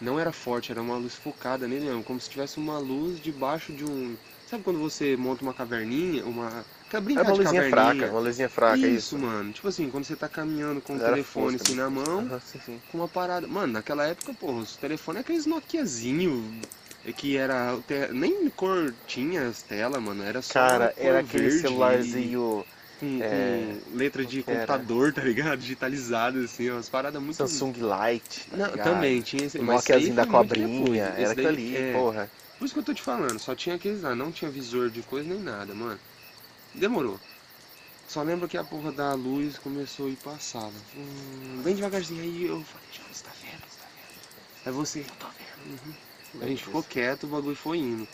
não 0.00 0.18
era 0.20 0.32
forte, 0.32 0.72
era 0.72 0.82
uma 0.82 0.96
luz 0.98 1.14
focada 1.16 1.68
nele 1.68 1.86
mesmo, 1.86 2.04
como 2.04 2.20
se 2.20 2.30
tivesse 2.30 2.58
uma 2.58 2.78
luz 2.78 3.20
debaixo 3.20 3.72
de 3.74 3.84
um. 3.84 4.18
Sabe 4.46 4.64
quando 4.64 4.80
você 4.80 5.16
monta 5.16 5.42
uma 5.44 5.54
caverninha, 5.54 6.24
uma. 6.26 6.66
Quer 6.90 7.02
É 7.14 7.22
uma 7.22 7.34
luzinha 7.34 7.62
fraca, 7.62 8.10
uma 8.10 8.20
luzinha 8.20 8.48
fraca, 8.48 8.88
isso, 8.88 9.16
isso. 9.16 9.18
mano. 9.18 9.52
Tipo 9.52 9.68
assim, 9.68 9.90
quando 9.90 10.04
você 10.04 10.16
tá 10.16 10.28
caminhando 10.28 10.80
com 10.82 10.96
o 10.96 11.00
Era 11.00 11.16
telefone 11.16 11.56
fosca, 11.56 11.56
assim 11.56 11.74
na 11.74 11.90
mão, 11.90 12.30
Aham, 12.30 12.40
sim, 12.40 12.58
sim. 12.60 12.80
com 12.90 12.98
uma 12.98 13.08
parada. 13.08 13.46
Mano, 13.48 13.72
naquela 13.74 14.06
época, 14.06 14.34
porra, 14.34 14.60
os 14.60 14.76
telefones 14.76 15.18
é 15.18 15.22
aqueles 15.22 15.46
Nokiazinho. 15.46 16.60
É 17.04 17.12
Que 17.12 17.36
era. 17.36 17.78
Nem 18.12 18.48
cor 18.50 18.94
tinha 19.06 19.48
as 19.48 19.62
telas, 19.62 20.02
mano. 20.02 20.22
Era 20.22 20.42
só. 20.42 20.52
Cara, 20.52 20.94
era 20.96 21.20
aquele 21.20 21.50
celularzinho 21.50 22.64
Com, 22.98 23.22
é, 23.22 23.28
com 23.30 23.96
letra 23.96 24.24
de 24.24 24.42
era? 24.46 24.66
computador, 24.66 25.12
tá 25.12 25.22
ligado? 25.22 25.58
Digitalizado, 25.58 26.38
assim, 26.40 26.70
umas 26.70 26.88
paradas 26.88 27.22
muito. 27.22 27.36
Samsung 27.36 27.72
Lite. 27.72 28.50
tá 28.50 28.56
Não, 28.56 28.78
também 28.78 29.22
tinha 29.22 29.46
esse. 29.46 29.58
Nokiazinho 29.58 30.16
da 30.16 30.26
cobrinha. 30.26 31.04
Era 31.04 31.32
aquilo 31.32 31.46
daí- 31.48 31.54
ali, 31.54 31.76
é, 31.76 31.92
porra. 31.92 32.30
Por 32.58 32.64
isso 32.64 32.74
que 32.74 32.80
eu 32.80 32.84
tô 32.84 32.92
te 32.94 33.02
falando, 33.02 33.38
só 33.38 33.54
tinha 33.54 33.76
aqueles 33.76 34.02
lá, 34.02 34.14
não 34.14 34.30
tinha 34.30 34.50
visor 34.50 34.90
de 34.90 35.02
coisa 35.02 35.26
nem 35.28 35.40
nada, 35.40 35.74
mano. 35.74 35.98
Demorou. 36.74 37.18
Só 38.08 38.22
lembro 38.22 38.48
que 38.48 38.58
a 38.58 38.64
porra 38.64 38.92
da 38.92 39.14
luz 39.14 39.58
começou 39.58 40.06
a 40.06 40.10
ir 40.10 40.16
passava. 40.16 40.74
Hum, 40.94 41.62
bem 41.62 41.74
devagarzinho. 41.74 42.22
Aí 42.22 42.42
eu 42.44 42.62
falei, 42.64 42.88
João, 42.92 43.08
você 43.12 43.24
tá 43.24 43.30
vendo? 43.40 43.62
Você 43.68 43.78
tá 43.78 43.86
vendo? 43.94 44.20
É 44.66 44.70
você, 44.70 45.00
eu 45.00 45.16
tô 45.18 45.26
vendo. 45.28 45.70
Uhum. 45.70 45.94
A 46.40 46.46
gente 46.46 46.64
ficou 46.64 46.82
quieto, 46.82 47.24
o 47.24 47.28
bagulho 47.28 47.56
foi 47.56 47.78
indo. 47.78 48.06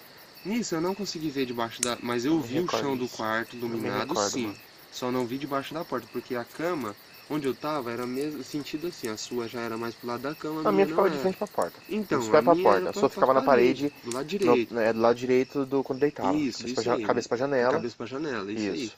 Nisso 0.45 0.75
eu 0.75 0.81
não 0.81 0.95
consegui 0.95 1.29
ver 1.29 1.45
debaixo 1.47 1.83
da. 1.83 1.99
Mas 2.03 2.25
eu 2.25 2.35
Não 2.35 2.41
vi 2.41 2.61
o 2.61 2.69
chão 2.69 2.97
do 2.97 3.05
disso. 3.05 3.17
quarto 3.17 3.57
iluminado 3.57 4.09
recordo, 4.09 4.31
sim. 4.31 4.47
mano. 4.47 4.57
Só 4.93 5.11
não 5.11 5.27
vi 5.27 5.37
debaixo 5.39 5.75
da 5.75 5.85
porta, 5.85 6.07
porque 6.13 6.35
a 6.37 6.45
cama, 6.45 6.95
onde 7.29 7.47
eu 7.47 7.55
tava, 7.55 7.91
era 7.91 8.07
mesmo 8.07 8.43
sentido 8.45 8.87
assim. 8.87 9.09
A 9.09 9.17
sua 9.17 9.49
já 9.49 9.61
era 9.61 9.77
mais 9.77 9.95
pro 9.95 10.07
lado 10.07 10.23
da 10.23 10.35
cama, 10.35 10.67
A 10.67 10.73
minha 10.73 10.87
ficava 10.87 11.11
de 11.11 11.19
frente 11.19 11.37
pra 11.37 11.47
porta. 11.47 11.79
Então, 11.91 12.21
Isso 12.21 12.29
a 12.29 12.43
pra 12.43 12.55
minha 12.55 12.63
porta, 12.65 12.91
a 12.91 12.93
sua 12.93 13.09
ficava 13.11 13.35
na 13.35 13.43
parede, 13.43 13.93
Do 14.05 14.15
lado 14.15 14.27
direito. 14.27 14.73
No, 14.73 14.81
é, 14.81 14.93
do 14.93 15.01
lado 15.01 15.17
direito 15.19 15.67
do 15.67 15.83
quando 15.83 15.99
deitava. 15.99 16.35
Isso, 16.37 16.59
cabeça, 16.59 16.81
isso 16.81 16.83
pra, 16.89 16.95
aí. 16.95 17.03
cabeça 17.05 17.29
pra 17.29 17.37
janela. 17.37 17.73
Cabeça 17.73 17.97
pra 17.97 18.07
janela, 18.07 18.53
isso, 18.53 18.71
aí. 18.71 18.85
Isso. 18.85 18.97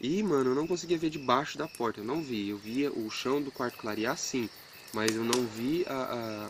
E, 0.00 0.22
mano, 0.22 0.50
eu 0.50 0.54
não 0.54 0.66
conseguia 0.66 0.98
ver 0.98 1.10
debaixo 1.10 1.56
da 1.56 1.66
porta, 1.66 2.00
eu 2.00 2.04
não 2.04 2.20
vi. 2.20 2.50
Eu 2.50 2.58
via 2.58 2.90
o 2.92 3.08
chão 3.10 3.40
do 3.40 3.50
quarto 3.50 3.78
clarear 3.78 4.16
sim, 4.18 4.48
mas 4.92 5.14
eu 5.16 5.24
não 5.24 5.44
vi 5.46 5.84
a, 5.88 5.94
a- 5.94 6.48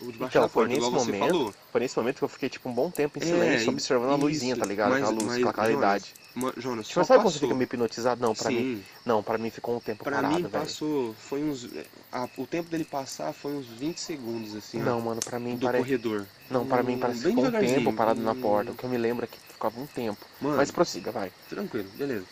o 0.00 0.12
debaixo 0.12 0.36
Então, 0.36 0.42
da 0.42 0.48
foi 0.48 0.62
porta, 0.62 0.74
nesse 0.74 0.86
igual 0.86 0.92
você 1.00 1.06
momento 1.06 1.32
falou. 1.32 1.54
Foi 1.70 1.80
nesse 1.80 1.96
momento 1.98 2.18
que 2.18 2.24
eu 2.24 2.28
fiquei 2.28 2.48
tipo 2.48 2.68
um 2.68 2.74
bom 2.74 2.90
tempo 2.90 3.18
em 3.18 3.20
É, 3.22 3.26
silêncio, 3.26 3.70
observando 3.70 4.10
a 4.10 4.16
luzinha, 4.16 4.56
tá 4.56 4.66
ligado? 4.66 4.90
mas- 4.90 5.02
Aquela 5.02 5.10
luz, 5.12 5.26
mas, 5.26 5.36
aquela 5.38 5.52
claridade. 5.52 6.14
Jonas, 6.56 6.86
Tipo, 6.86 6.94
só 7.00 7.04
sabe 7.04 7.20
quando 7.20 7.32
você 7.32 7.38
passou. 7.38 7.48
fica 7.48 7.54
meio 7.54 7.64
hipnotizado? 7.64 8.20
Não, 8.22 8.34
pra 8.34 8.50
mim. 8.50 8.62
Sim, 8.62 8.82
Não, 9.06 9.22
pra 9.22 9.38
mim 9.38 9.50
ficou 9.50 9.74
um 9.76 9.80
tempo 9.80 10.02
pra 10.04 10.14
parado, 10.14 10.34
mim 10.34 10.42
velho. 10.42 10.50
passou, 10.50 11.14
foi 11.14 11.42
uns... 11.42 11.68
a- 12.12 12.28
o 12.36 12.46
tempo 12.46 12.68
dele 12.70 12.84
passar 12.84 13.32
foi 13.32 13.52
uns 13.52 13.66
20 13.66 14.00
segundos, 14.00 14.54
assim, 14.54 14.78
ó, 14.82 14.84
Não, 14.84 15.00
mano, 15.00 15.20
pra 15.22 15.38
mim 15.38 15.56
do 15.56 15.66
parece. 15.66 15.78
corredor. 15.78 16.26
Não, 16.50 16.66
para 16.66 16.82
mim 16.82 16.94
Hum, 16.94 16.98
parece 16.98 17.22
que 17.22 17.28
ficou 17.28 17.44
um 17.46 17.50
tempo 17.50 17.92
parado 17.92 18.20
na 18.22 18.32
Hum. 18.32 18.40
porta. 18.42 18.72
O 18.72 18.74
que 18.74 18.84
eu 18.84 18.90
me 18.90 18.98
lembro 18.98 19.24
é 19.24 19.28
que 19.28 19.38
ficava 19.52 19.80
um 19.80 19.86
tempo. 19.86 20.26
Mano, 20.40 20.56
Mas 20.58 20.70
prossiga, 20.70 21.10
vai. 21.12 21.32
Tranquilo, 21.48 21.88
beleza. 21.96 22.26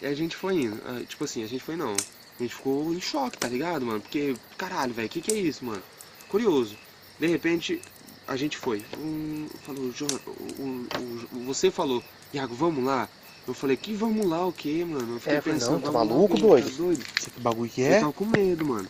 E 0.00 0.06
a 0.06 0.14
gente 0.14 0.36
foi 0.36 0.54
indo. 0.62 0.80
ah, 0.86 1.04
Tipo 1.06 1.24
assim, 1.24 1.42
a 1.44 1.46
gente 1.46 1.62
foi 1.62 1.76
não. 1.76 1.92
A 1.92 2.42
gente 2.42 2.54
ficou 2.54 2.92
em 2.94 3.00
choque, 3.00 3.38
tá 3.38 3.48
ligado, 3.48 3.84
mano? 3.86 4.00
Porque, 4.00 4.34
caralho, 4.56 4.94
velho, 4.94 5.06
o 5.08 5.10
que, 5.10 5.20
que 5.20 5.30
é 5.32 5.36
isso, 5.36 5.64
mano? 5.64 5.82
Curioso. 6.28 6.76
De 7.18 7.26
repente, 7.26 7.80
a 8.26 8.36
gente 8.36 8.56
foi. 8.56 8.84
Um, 8.98 9.46
falou, 9.64 9.90
João, 9.92 10.10
o, 10.26 10.62
o- 10.62 11.38
o- 11.38 11.44
você 11.44 11.70
falou, 11.70 12.02
Iago, 12.32 12.54
vamos 12.54 12.84
lá? 12.84 13.08
Eu 13.46 13.54
falei, 13.54 13.76
que 13.76 13.94
vamos 13.94 14.26
lá 14.26 14.46
o 14.46 14.52
quê, 14.52 14.84
mano? 14.84 15.14
Eu 15.14 15.20
fiquei 15.20 15.34
É, 15.34 15.38
eu 15.38 15.42
falei, 15.42 15.58
pensando, 15.58 15.74
não, 15.74 15.80
tá 15.80 15.90
lá, 15.90 16.04
maluco, 16.04 16.36
doido? 16.36 16.70
Tá 16.70 16.76
doido? 16.76 17.04
Você 17.18 17.30
que 17.30 17.40
bagulho 17.40 17.70
que 17.70 17.80
Eu 17.80 17.92
é? 17.94 18.00
tava 18.00 18.12
com 18.12 18.26
medo, 18.26 18.64
mano. 18.66 18.88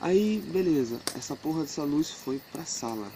Aí, 0.00 0.38
beleza, 0.52 1.00
essa 1.16 1.34
porra 1.34 1.62
dessa 1.62 1.82
luz 1.82 2.10
foi 2.10 2.38
pra 2.52 2.64
sala. 2.66 3.10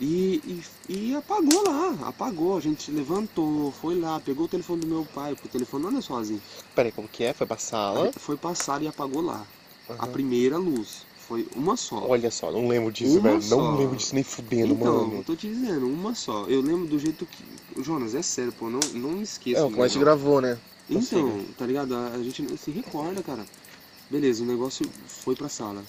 E, 0.00 0.62
e, 0.88 0.92
e 1.10 1.14
apagou 1.14 1.62
lá, 1.62 2.08
apagou. 2.08 2.56
A 2.56 2.60
gente 2.60 2.90
levantou, 2.90 3.72
foi 3.72 3.98
lá, 3.98 4.20
pegou 4.20 4.44
o 4.46 4.48
telefone 4.48 4.80
do 4.82 4.86
meu 4.88 5.04
pai, 5.14 5.34
porque 5.34 5.48
o 5.48 5.52
telefone 5.52 5.84
não 5.84 5.90
anda 5.90 6.00
sozinho. 6.02 6.42
Peraí, 6.74 6.90
como 6.92 7.08
que 7.08 7.24
é? 7.24 7.32
Foi 7.32 7.46
pra 7.46 7.56
sala. 7.58 8.12
Foi 8.16 8.36
passar 8.36 8.82
e 8.82 8.88
apagou 8.88 9.22
lá. 9.22 9.44
A 9.88 10.04
Aham. 10.04 10.12
primeira 10.12 10.56
luz. 10.58 11.06
Foi 11.28 11.46
uma 11.54 11.76
só. 11.76 12.08
Olha 12.08 12.30
só, 12.30 12.50
não 12.50 12.66
lembro 12.66 12.90
disso, 12.90 13.18
Uma 13.18 13.28
velho. 13.28 13.42
só. 13.42 13.56
Não 13.56 13.76
lembro 13.76 13.96
disso 13.96 14.14
nem 14.14 14.24
fudendo, 14.24 14.72
então, 14.72 15.06
mano. 15.06 15.22
tô 15.22 15.36
te 15.36 15.46
dizendo, 15.46 15.86
uma 15.86 16.14
só. 16.14 16.46
Eu 16.46 16.62
lembro 16.62 16.86
do 16.86 16.98
jeito 16.98 17.26
que. 17.26 17.82
Jonas, 17.82 18.14
é 18.14 18.22
sério, 18.22 18.50
pô, 18.50 18.70
não, 18.70 18.80
não 18.94 19.12
me 19.12 19.22
esqueça. 19.22 19.60
É, 19.60 19.62
o 19.62 19.70
que 19.70 19.76
mais 19.76 19.94
gravou, 19.94 20.40
né? 20.40 20.58
Então, 20.88 21.44
tá 21.58 21.66
ligado? 21.66 21.94
A, 21.94 22.22
gente 22.22 22.40
não 22.40 22.56
se 22.56 22.70
recorda, 22.70 23.22
cara. 23.22 23.44
Beleza, 24.10 24.42
o 24.42 24.46
negócio 24.46 24.90
foi 25.06 25.36
pra 25.36 25.50
sala. 25.50 25.84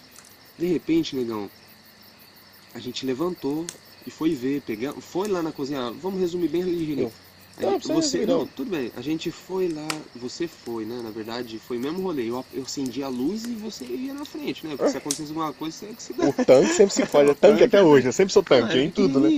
De 0.58 0.68
repente, 0.68 1.16
negão, 1.16 1.50
a 2.74 2.80
gente 2.80 3.06
levantou, 3.06 3.66
e 4.06 4.12
foi 4.12 4.36
ver, 4.36 4.62
pegamos, 4.62 5.04
foi 5.06 5.30
lá 5.30 5.42
na 5.42 5.54
cozinha, 5.54 5.90
vamos 6.02 6.20
resumir 6.20 6.50
bem 6.50 6.64
ligeirinho. 6.64 7.12
Aí 7.60 7.78
Não, 7.86 7.90
você, 7.92 8.26
não, 8.26 8.46
não. 8.46 8.48
tudo 8.48 8.72
bem, 8.72 8.92
a 8.96 9.02
gente 9.02 9.32
foi 9.32 9.68
lá, 9.68 10.06
você 10.16 10.48
foi, 10.48 10.86
né, 10.86 11.02
na 11.02 11.12
verdade, 11.12 11.60
foi 11.60 11.78
o 11.78 11.82
mesmo 11.82 12.02
rolê, 12.02 12.30
eu, 12.30 12.46
eu 12.52 12.64
acendi 12.64 13.04
a 13.04 13.10
luz 13.10 13.44
e 13.46 13.56
você 13.56 13.86
ia 13.86 14.14
na 14.14 14.26
frente, 14.26 14.66
né, 14.66 14.76
porque 14.78 14.90
se 14.90 14.98
acontecesse 14.98 15.30
alguma 15.32 15.54
coisa, 15.54 15.76
você 15.78 15.88
é 15.88 15.94
que 15.94 16.02
se 16.04 16.14
dá. 16.14 16.28
O 16.28 16.34
tanque 16.34 16.74
sempre 16.74 16.94
se 16.94 17.06
fode, 17.06 17.32
é 17.32 17.36
tanque 17.36 17.64
até 17.64 17.82
hoje, 17.82 18.08
eu 18.08 18.14
sempre 18.14 18.34
sou 18.34 18.44
tanque, 18.44 18.68
Ah, 18.68 18.78
é 18.78 18.82
em 18.82 18.92
tudo, 18.92 19.20
né? 19.20 19.34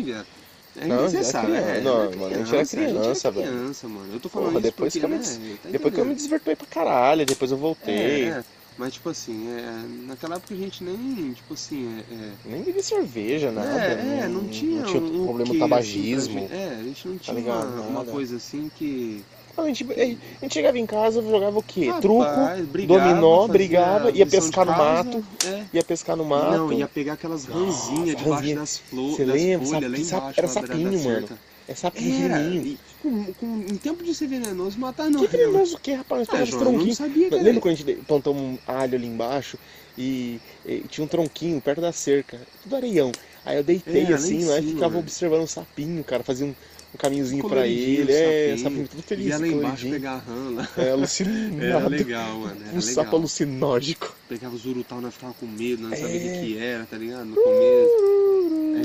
É, 0.75 0.87
Não, 0.87 1.05
é 1.05 1.33
criança. 1.33 1.79
é, 1.79 1.81
Não, 1.81 2.03
é 2.03 2.07
mano, 2.11 2.35
a 2.41 2.45
gente 2.45 2.55
era 2.55 2.65
criança, 2.65 3.29
é 3.29 3.31
velho. 3.31 3.61
criança, 3.61 3.87
mano. 3.87 4.13
Eu 4.13 4.19
tô 4.19 4.29
falando 4.29 4.59
Porra, 4.59 4.61
depois 4.61 4.95
porque, 4.95 4.99
que 4.99 5.05
eu 5.05 5.09
me 5.09 5.17
né, 5.17 5.19
des- 5.19 5.41
tá 5.61 5.69
Depois 5.71 5.93
que 5.93 5.99
eu 6.01 6.05
me 6.05 6.15
desvirtuei 6.15 6.55
pra 6.55 6.67
caralho, 6.67 7.25
depois 7.25 7.51
eu 7.51 7.57
voltei. 7.59 8.31
É, 8.31 8.39
é, 8.39 8.43
mas 8.77 8.93
tipo 8.93 9.09
assim, 9.09 9.47
é, 9.49 9.83
naquela 10.07 10.35
época 10.35 10.53
a 10.53 10.57
gente 10.57 10.83
nem, 10.83 11.33
tipo 11.33 11.53
assim, 11.53 11.99
é, 12.09 12.13
é, 12.13 12.31
Nem 12.45 12.63
bebi 12.63 12.81
cerveja, 12.81 13.51
nada. 13.51 13.67
é, 13.79 14.21
é, 14.23 14.27
não 14.27 14.47
tinha, 14.47 14.81
não 14.81 14.85
tinha 14.85 15.01
um 15.03 15.23
problema 15.25 15.51
quê, 15.53 15.59
tabagismo. 15.59 16.39
Assim, 16.39 16.47
pra 16.47 16.57
gente- 16.57 16.67
é, 16.73 16.77
a 16.79 16.83
gente 16.83 17.07
não 17.07 17.17
tinha 17.17 17.35
ligado? 17.35 17.67
uma, 17.73 17.81
uma 17.87 18.05
coisa 18.05 18.37
assim 18.37 18.71
que. 18.75 19.23
a, 19.57 19.67
gente, 19.67 19.85
a 19.91 20.05
gente 20.43 20.53
chegava 20.53 20.79
em 20.79 20.85
casa, 20.85 21.21
jogava 21.21 21.59
o 21.59 21.63
quê? 21.63 21.85
Rapaz, 21.87 22.01
Truco, 22.01 22.71
brigava, 22.71 23.09
dominó, 23.09 23.47
brigava, 23.47 24.11
ia 24.11 24.25
pescar 24.25 24.65
no 24.65 24.71
mato, 24.71 25.23
É. 25.45 25.63
ia 25.73 25.83
pescar 25.83 26.15
no 26.15 26.25
mato. 26.25 26.57
Não, 26.57 26.73
ia 26.73 26.87
pegar 26.87 27.13
aquelas 27.13 27.45
ranzinhas 27.45 28.15
debaixo 28.17 28.55
das, 28.55 28.77
flores, 28.79 29.15
Você 29.17 29.25
das 29.25 29.35
lembra? 29.35 29.69
lá 29.69 29.97
embaixo. 29.97 30.33
era 30.39 30.47
sapinho, 30.47 31.03
mano. 31.03 31.29
É 31.71 31.75
sapinho 31.75 32.25
Era, 32.25 32.35
pequenininho. 32.37 32.65
e 32.73 32.79
com, 33.01 33.33
com, 33.33 33.57
em 33.69 33.77
tempo 33.77 34.03
de 34.03 34.13
ser 34.13 34.27
venenoso, 34.27 34.77
matar 34.77 35.09
não. 35.09 35.21
Que 35.21 35.27
venenoso 35.27 35.75
o 35.75 35.79
que, 35.79 35.93
rapaz? 35.93 36.27
Nós 36.27 36.41
Ah, 36.41 36.45
João, 36.45 36.73
eu 36.73 36.85
não 36.85 36.93
sabia 36.93 37.27
era 37.27 37.35
Lembra 37.37 37.61
quando 37.61 37.73
a 37.73 37.77
gente 37.77 37.93
plantou 38.05 38.35
um 38.35 38.57
alho 38.67 38.95
ali 38.95 39.07
embaixo 39.07 39.57
e, 39.97 40.39
e 40.65 40.79
tinha 40.89 41.05
um 41.05 41.07
tronquinho 41.07 41.59
perto 41.61 41.81
da 41.81 41.91
cerca? 41.91 42.39
Tudo 42.63 42.75
areião. 42.75 43.11
Aí 43.45 43.57
eu 43.57 43.63
deitei 43.63 44.03
É, 44.03 44.13
assim, 44.13 44.43
lá 44.45 44.59
e 44.59 44.61
cima, 44.61 44.73
ficava 44.73 44.89
velho. 44.89 44.99
observando 45.03 45.43
o 45.43 45.47
sapinho, 45.47 46.03
cara. 46.03 46.21
Fazia 46.23 46.45
um, 46.45 46.49
um 46.49 46.97
caminhozinho 46.97 47.47
pra 47.49 47.65
ele. 47.65 48.11
É, 48.11 48.49
sapinho. 48.49 48.59
sapinho 48.63 48.87
tudo 48.87 49.01
feliz. 49.03 49.27
Ia 49.27 49.37
lá 49.39 49.47
embaixo 49.47 49.89
pegar 49.89 50.11
a 50.11 50.17
rã 50.17 50.49
lá. 50.55 50.69
É, 50.77 50.81
Era 50.81 50.91
alucinado. 50.93 51.89
legal, 51.89 52.37
mano. 52.37 52.57
Era 52.67 52.77
Um 52.77 52.81
sapo 52.81 52.99
legal. 52.99 53.15
alucinógico. 53.15 54.15
Pegava 54.29 54.55
os 54.55 54.65
urutau, 54.65 55.01
nós 55.01 55.13
ficava 55.13 55.33
com 55.33 55.45
medo, 55.47 55.81
nós 55.83 55.99
não 55.99 56.07
sabia 56.07 56.21
o 56.21 56.35
É. 56.35 56.41
que 56.41 56.57
era, 56.57 56.85
tá 56.85 56.97
ligado? 56.97 57.25
No 57.25 57.35
começo. 57.35 58.20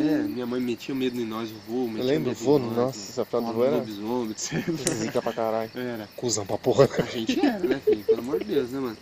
É, 0.00 0.22
minha 0.22 0.46
mãe 0.46 0.60
metia 0.60 0.94
medo 0.94 1.20
em 1.20 1.24
nós, 1.24 1.50
o 1.50 1.54
vô, 1.66 1.86
metia 1.86 2.02
Eu 2.02 2.06
lembro, 2.06 2.28
medo 2.30 2.38
vô, 2.44 2.58
em 2.58 2.62
nós, 2.62 2.76
nossa, 2.76 2.98
o- 2.98 3.02
essa 3.10 3.24
frase 3.24 3.46
do 3.46 3.58
o 3.58 3.64
era- 3.64 3.76
lobisomem. 3.76 4.34
Zica 4.36 5.22
pra 5.22 5.32
caralho. 5.32 5.70
Era. 5.74 6.08
Cusão 6.16 6.46
pra 6.46 6.58
porra. 6.58 6.88
A 6.98 7.02
gente 7.02 7.38
era, 7.44 7.58
né, 7.60 7.80
filho? 7.84 8.04
Pelo 8.04 8.18
amor 8.20 8.38
de 8.40 8.44
Deus, 8.46 8.70
né, 8.70 8.80
mano? 8.80 8.96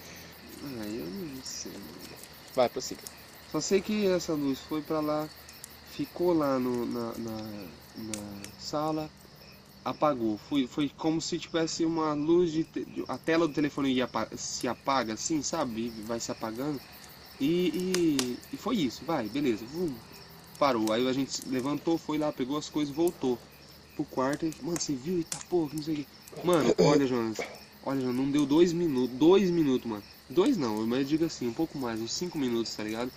Ai, 0.80 0.88
eu 0.88 1.06
não 1.06 1.42
sei, 1.42 1.72
mano. 1.72 1.84
Vai, 2.54 2.68
prossiga. 2.68 3.00
Só 3.52 3.60
sei 3.60 3.80
que 3.80 4.06
essa 4.06 4.32
luz 4.32 4.58
foi 4.60 4.80
pra 4.82 5.00
lá, 5.00 5.28
ficou 5.92 6.32
lá 6.32 6.58
no, 6.58 6.86
na, 6.86 7.12
na, 7.18 7.42
na 7.98 8.42
sala, 8.58 9.08
apagou. 9.84 10.38
Foi, 10.48 10.66
foi 10.66 10.90
como 10.96 11.20
se 11.20 11.38
tivesse 11.38 11.84
uma 11.84 12.14
luz 12.14 12.50
de, 12.52 12.64
te- 12.64 12.86
A 13.08 13.18
tela 13.18 13.46
do 13.46 13.54
telefone 13.54 13.92
ia, 13.92 14.08
se 14.36 14.66
apaga 14.66 15.12
assim, 15.14 15.42
sabe? 15.42 15.92
E 15.96 16.02
Vai 16.06 16.18
se 16.20 16.32
apagando. 16.32 16.80
E, 17.40 17.68
e, 17.68 18.38
e 18.52 18.56
foi 18.56 18.76
isso, 18.76 19.02
vai, 19.04 19.28
beleza. 19.28 19.64
Vum, 19.72 19.92
parou. 20.54 20.92
Aí 20.92 21.06
a 21.06 21.12
gente 21.12 21.46
levantou, 21.48 21.98
foi 21.98 22.18
lá, 22.18 22.32
pegou 22.32 22.56
as 22.56 22.68
coisas, 22.68 22.94
voltou 22.94 23.38
pro 23.94 24.04
quarto. 24.04 24.46
E, 24.46 24.52
mano, 24.62 24.80
você 24.80 24.94
viu? 24.94 25.18
Eita 25.18 25.38
porra, 25.48 25.70
não 25.74 25.82
sei 25.82 25.94
o 25.94 25.96
que. 25.98 26.06
Mano, 26.46 26.74
olha, 26.80 27.06
Jonas. 27.06 27.38
Olha, 27.84 28.00
Jonas, 28.00 28.16
não 28.16 28.30
deu 28.30 28.46
dois 28.46 28.72
minutos. 28.72 29.16
Dois 29.16 29.50
minutos, 29.50 29.88
mano. 29.88 30.02
Dois 30.28 30.56
não, 30.56 30.86
mas 30.86 31.00
eu 31.00 31.04
digo 31.04 31.24
assim, 31.26 31.46
um 31.46 31.52
pouco 31.52 31.76
mais, 31.76 32.00
uns 32.00 32.12
cinco 32.12 32.38
minutos, 32.38 32.74
tá 32.74 32.82
ligado? 32.82 33.10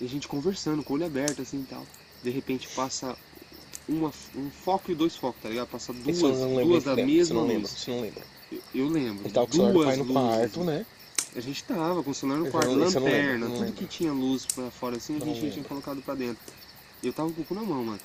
E 0.00 0.04
a 0.04 0.08
gente 0.08 0.26
conversando, 0.26 0.82
com 0.82 0.92
o 0.92 0.96
olho 0.96 1.06
aberto, 1.06 1.42
assim 1.42 1.60
e 1.60 1.64
tal. 1.64 1.86
De 2.22 2.30
repente 2.30 2.68
passa 2.74 3.16
uma, 3.88 4.12
um 4.36 4.50
foco 4.50 4.90
e 4.90 4.94
dois 4.94 5.16
focos, 5.16 5.40
tá 5.42 5.48
ligado? 5.48 5.68
Passa 5.68 5.92
duas, 5.92 6.18
duas 6.18 6.84
da 6.84 6.96
mesma 6.96 7.36
não 7.36 7.46
lembra, 7.46 7.62
luz. 7.62 7.70
você 7.70 7.90
não 7.90 8.00
lembra. 8.00 8.22
Eu, 8.50 8.62
eu 8.74 8.88
lembro. 8.88 9.24
Ele 9.24 9.32
tava 9.32 9.46
com 9.46 9.52
o 9.52 9.56
celular 9.56 9.72
do 9.72 9.72
duas 9.72 9.86
pai 9.86 9.96
no 9.96 10.04
luzes. 10.04 10.22
quarto, 10.22 10.64
né? 10.64 10.86
A 11.36 11.40
gente 11.40 11.62
tava 11.64 12.02
com 12.02 12.10
o 12.10 12.14
celular 12.14 12.38
no 12.38 12.50
quarto, 12.50 12.70
não- 12.70 12.76
não 12.78 12.84
lembro, 12.86 13.04
lanterna, 13.04 13.38
não 13.46 13.52
tudo 13.52 13.60
lembro. 13.60 13.76
que 13.76 13.86
tinha 13.86 14.12
luz 14.12 14.46
pra 14.46 14.70
fora 14.70 14.96
assim, 14.96 15.16
a 15.16 15.18
Não 15.18 15.26
gente 15.26 15.40
tinha 15.40 15.50
lembro. 15.52 15.68
colocado 15.68 16.02
pra 16.02 16.14
dentro. 16.14 16.38
E 17.02 17.06
eu 17.06 17.12
tava 17.12 17.30
com 17.30 17.42
o 17.42 17.44
cu 17.44 17.54
na 17.54 17.62
mão, 17.62 17.84
mano. 17.84 18.00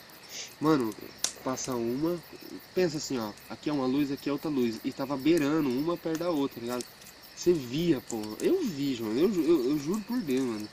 Mano, 0.60 0.94
passa 1.44 1.74
uma, 1.76 2.20
pensa 2.76 2.98
assim, 2.98 3.18
ó, 3.18 3.32
aqui 3.50 3.70
é 3.70 3.74
uma 3.74 3.86
luz, 3.86 4.12
aqui 4.12 4.30
é 4.30 4.32
outra 4.32 4.50
luz. 4.50 4.80
E 4.84 4.92
tava 4.92 5.16
beirando 5.18 5.70
uma 5.70 5.96
perto 5.98 6.20
da 6.20 6.30
outra, 6.30 6.56
tá 6.56 6.62
ligado? 6.62 6.86
Você 7.36 7.54
via, 7.54 8.02
pô. 8.10 8.22
Eu 8.40 8.62
vi, 8.64 8.94
João, 8.96 9.12
eu, 9.14 9.30
eu, 9.34 9.70
eu 9.72 9.80
juro 9.80 10.00
por 10.02 10.20
Deus, 10.20 10.42
mano. 10.44 10.68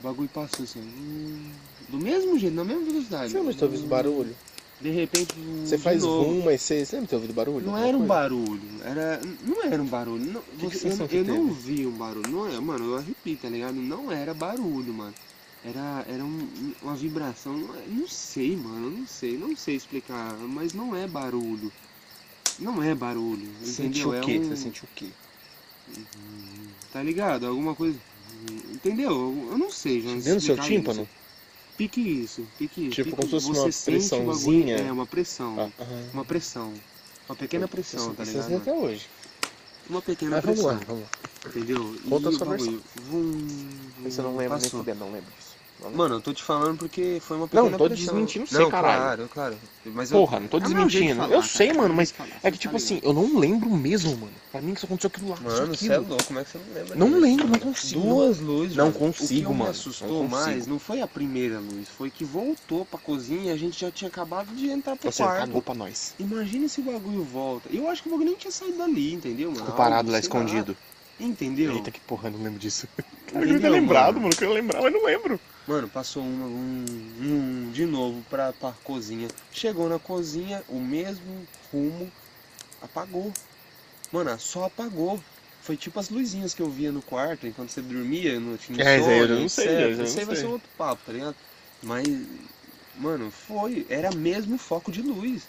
O 0.00 0.02
bagulho 0.02 0.28
passou 0.28 0.64
assim, 0.64 0.80
hum, 0.80 1.50
do 1.88 1.98
mesmo 1.98 2.38
jeito, 2.38 2.54
na 2.54 2.64
mesma 2.64 2.84
velocidade. 2.84 3.32
Você 3.32 3.40
de 3.52 3.56
ter 3.56 3.64
ouvido 3.64 3.86
barulho? 3.86 4.34
De 4.82 4.90
repente, 4.90 5.32
Você 5.64 5.76
de 5.76 5.82
faz 5.82 6.02
novo. 6.02 6.28
rum, 6.30 6.42
mas 6.44 6.60
você, 6.60 6.84
você 6.84 6.96
lembra 6.96 7.08
ter 7.10 7.14
ouvido 7.16 7.32
barulho? 7.34 7.64
Não 7.66 7.78
era 7.78 7.96
um 7.96 8.00
coisa? 8.00 8.06
barulho, 8.14 8.60
era. 8.84 9.20
Não 9.46 9.62
era 9.62 9.82
um 9.82 9.86
barulho. 9.86 10.32
Não, 10.32 10.42
que 10.42 10.66
você- 10.66 10.78
sensação 10.78 11.04
eu 11.04 11.08
que 11.08 11.16
eu 11.18 11.24
não 11.24 11.52
vi 11.52 11.86
um 11.86 11.92
barulho. 11.92 12.28
Não 12.28 12.48
é, 12.48 12.58
mano, 12.60 12.84
eu 12.86 12.96
arrepio, 12.96 13.36
tá 13.36 13.48
ligado? 13.48 13.74
Não 13.74 14.10
era 14.10 14.34
barulho, 14.34 14.92
mano. 14.92 15.14
Era, 15.64 16.04
era 16.08 16.24
um- 16.24 16.48
uma 16.82 16.96
vibração. 16.96 17.56
Não, 17.56 17.74
é- 17.76 17.84
não 17.88 18.08
sei, 18.08 18.56
mano, 18.56 18.90
não 18.90 19.06
sei. 19.06 19.38
Não 19.38 19.56
sei 19.56 19.76
explicar, 19.76 20.34
mas 20.48 20.72
não 20.72 20.96
é 20.96 21.06
barulho. 21.06 21.70
Não 22.58 22.82
é 22.82 22.92
barulho, 22.94 23.48
Sentiu 23.62 24.08
entendeu? 24.16 24.20
o 24.22 24.26
quê? 24.26 24.32
É 24.32 24.38
um, 24.40 24.48
Você 24.48 24.56
sentiu 24.56 24.84
o 24.84 24.94
quê? 24.96 25.06
Tá 26.92 27.02
ligado? 27.02 27.46
Alguma 27.46 27.74
coisa. 27.74 27.96
Entendeu? 28.72 29.10
Eu 29.50 29.58
não 29.58 29.70
sei, 29.70 30.00
já. 30.02 30.10
Dentro 30.10 30.34
do 30.34 30.40
seu 30.40 30.58
tímpano? 30.58 31.02
isso. 31.02 31.10
Pique 31.76 32.00
isso, 32.00 32.46
pique 32.58 32.82
isso. 32.82 32.90
Tipo, 32.90 33.10
pique- 33.10 33.16
como 33.16 33.40
se 33.40 33.46
fosse 33.46 33.46
você 33.48 33.60
uma 33.60 33.72
sente 33.72 34.06
o 34.14 34.18
bagulho- 34.18 34.24
pressãozinha? 34.26 34.76
É, 34.76 34.92
uma 34.92 35.06
pressão. 35.06 35.72
Ah. 35.78 35.84
Uma 36.12 36.24
pressão. 36.24 36.74
Uma 37.28 37.36
pequena 37.36 37.66
pressão, 37.68 38.00
Isso- 38.06 38.14
tá 38.14 38.22
isso 38.24 38.32
ligado? 38.32 38.56
até 38.56 38.72
hoje. 38.72 39.06
Uma 39.88 40.02
pequena 40.02 40.36
Mas 40.36 40.44
vamos 40.44 40.60
pressão. 40.60 40.78
lá, 40.78 40.84
vamos 40.86 41.02
lá. 41.02 41.08
Entendeu? 41.48 41.96
Conta 42.08 42.28
a 42.28 42.32
E 42.32 42.34
sua 42.36 42.46
o 42.46 42.50
bagulho, 42.50 42.82
vum, 43.08 43.48
Você 44.04 44.22
não 44.22 44.36
lembra 44.36 44.56
nem 44.58 44.64
passou. 44.64 44.80
fuder, 44.80 44.94
não 44.94 45.06
lembro 45.12 45.30
disso. 45.38 45.51
Não. 45.82 45.90
Mano, 45.90 46.14
eu 46.16 46.20
tô 46.20 46.32
te 46.32 46.42
falando 46.42 46.78
porque 46.78 47.18
foi 47.20 47.36
uma 47.36 47.42
Não, 47.44 47.48
pequena 47.64 47.78
tô 47.78 47.84
pressão. 47.86 48.14
desmentindo 48.14 48.46
você, 48.46 48.58
não, 48.58 48.70
caralho. 48.70 49.00
claro, 49.00 49.28
claro. 49.32 49.56
Mas 49.86 50.12
eu- 50.12 50.18
Porra, 50.18 50.38
não 50.40 50.48
tô 50.48 50.58
É 50.58 50.60
desmentindo. 50.60 51.16
falar, 51.16 51.34
eu 51.34 51.42
sei, 51.42 51.72
mano, 51.72 51.92
mas 51.92 52.12
falar, 52.12 52.28
é 52.28 52.40
você 52.40 52.50
que, 52.52 52.58
tipo 52.58 52.76
assim, 52.76 53.00
eu 53.02 53.12
não 53.12 53.38
lembro 53.38 53.68
mesmo, 53.70 54.16
mano. 54.16 54.32
Pra 54.52 54.60
mim 54.60 54.74
que 54.74 54.80
só 54.80 54.86
aconteceu 54.86 55.08
aquilo 55.08 55.30
lá. 55.30 55.36
Mano, 55.40 55.74
você 55.74 55.92
é 55.92 55.98
louco, 55.98 56.24
como 56.24 56.38
é 56.38 56.44
que 56.44 56.50
você 56.50 56.58
não 56.58 56.74
lembra 56.74 56.94
Não 56.96 57.06
disso? 57.08 57.20
lembro, 57.20 57.48
não 57.48 57.58
consigo. 57.58 58.00
Duas 58.00 58.38
luzes, 58.40 58.76
Não 58.76 58.84
mano. 58.86 58.98
consigo, 58.98 59.32
o 59.32 59.36
que 59.36 59.42
mano, 59.44 59.54
me 59.54 59.62
não 59.64 59.70
assustou 59.70 60.08
consigo. 60.08 60.28
mais 60.30 60.66
não 60.66 60.78
foi 60.78 61.00
a 61.00 61.06
primeira 61.06 61.58
luz, 61.58 61.88
foi 61.88 62.10
que 62.10 62.24
voltou 62.24 62.84
pra 62.84 62.98
cozinha 63.00 63.50
e 63.50 63.50
a 63.50 63.56
gente 63.56 63.80
já 63.80 63.90
tinha 63.90 64.08
acabado 64.08 64.54
de 64.54 64.68
entrar 64.70 64.94
pro 64.96 65.10
Você 65.10 65.22
quarto. 65.22 65.38
cagou 65.40 65.62
pra 65.62 65.74
nós. 65.74 66.14
Imagina 66.18 66.68
se 66.68 66.80
o 66.80 66.84
bagulho 66.84 67.24
volta. 67.24 67.68
Eu 67.72 67.88
acho 67.88 68.02
que 68.02 68.08
o 68.08 68.12
bagulho 68.12 68.28
nem 68.28 68.36
tinha 68.38 68.52
saído 68.52 68.78
dali, 68.78 69.14
entendeu, 69.14 69.48
mano? 69.50 69.60
Ficou 69.60 69.74
parado 69.76 70.10
lá 70.12 70.18
escondido. 70.18 70.76
Entendeu? 71.18 71.72
Eita, 71.74 71.90
que 71.90 72.00
porra, 72.00 72.28
eu 72.28 72.32
não 72.32 72.42
lembro 72.42 72.58
disso. 72.58 72.86
Eu 73.32 73.38
Entendeu, 73.38 73.54
queria 73.54 73.60
ter 73.70 73.80
lembrado, 73.80 74.06
mano? 74.14 74.20
mano. 74.24 74.32
Eu 74.34 74.38
queria 74.38 74.54
lembrar, 74.54 74.82
mas 74.82 74.92
não 74.92 75.04
lembro. 75.06 75.40
Mano, 75.72 75.88
passou 75.88 76.22
uma, 76.22 76.44
um, 76.44 76.84
um 77.22 77.70
de 77.72 77.86
novo 77.86 78.22
pra, 78.28 78.52
pra 78.52 78.72
cozinha. 78.84 79.26
Chegou 79.50 79.88
na 79.88 79.98
cozinha, 79.98 80.62
o 80.68 80.78
mesmo 80.78 81.46
rumo, 81.72 82.12
apagou. 82.82 83.32
Mano, 84.12 84.38
só 84.38 84.66
apagou. 84.66 85.18
Foi 85.62 85.74
tipo 85.74 85.98
as 85.98 86.10
luzinhas 86.10 86.52
que 86.52 86.60
eu 86.60 86.68
via 86.68 86.92
no 86.92 87.00
quarto 87.00 87.46
enquanto 87.46 87.70
você 87.70 87.80
dormia, 87.80 88.38
no 88.38 88.58
tinha 88.58 88.84
É, 88.84 88.98
eu 89.22 89.26
não 89.28 89.48
sei, 89.48 89.64
etc. 89.64 89.80
eu 89.80 89.90
não 89.90 89.96
vai 89.96 90.06
sei. 90.06 90.36
ser 90.36 90.44
outro 90.44 90.68
papo, 90.76 91.00
tá 91.06 91.12
ligado? 91.12 91.36
Mas, 91.82 92.06
mano, 92.98 93.30
foi. 93.30 93.86
Era 93.88 94.14
mesmo 94.14 94.58
foco 94.58 94.92
de 94.92 95.00
luz. 95.00 95.44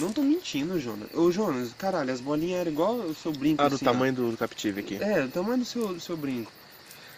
Não 0.00 0.10
tô 0.10 0.22
mentindo, 0.22 0.80
Jonas. 0.80 1.12
Ô, 1.12 1.30
Jonas, 1.30 1.74
caralho, 1.76 2.10
as 2.10 2.20
bolinhas 2.22 2.60
eram 2.60 2.72
igual 2.72 2.94
o 2.94 3.14
seu 3.14 3.30
brinco. 3.30 3.62
Ah, 3.62 3.68
do 3.68 3.74
assim, 3.74 3.86
ó. 3.86 3.92
tamanho 3.92 4.14
do, 4.14 4.30
do 4.30 4.38
Captive 4.38 4.80
aqui. 4.80 4.96
É, 5.02 5.26
o 5.26 5.28
tamanho 5.28 5.58
do 5.58 5.66
seu, 5.66 5.88
do 5.88 6.00
seu 6.00 6.16
brinco. 6.16 6.50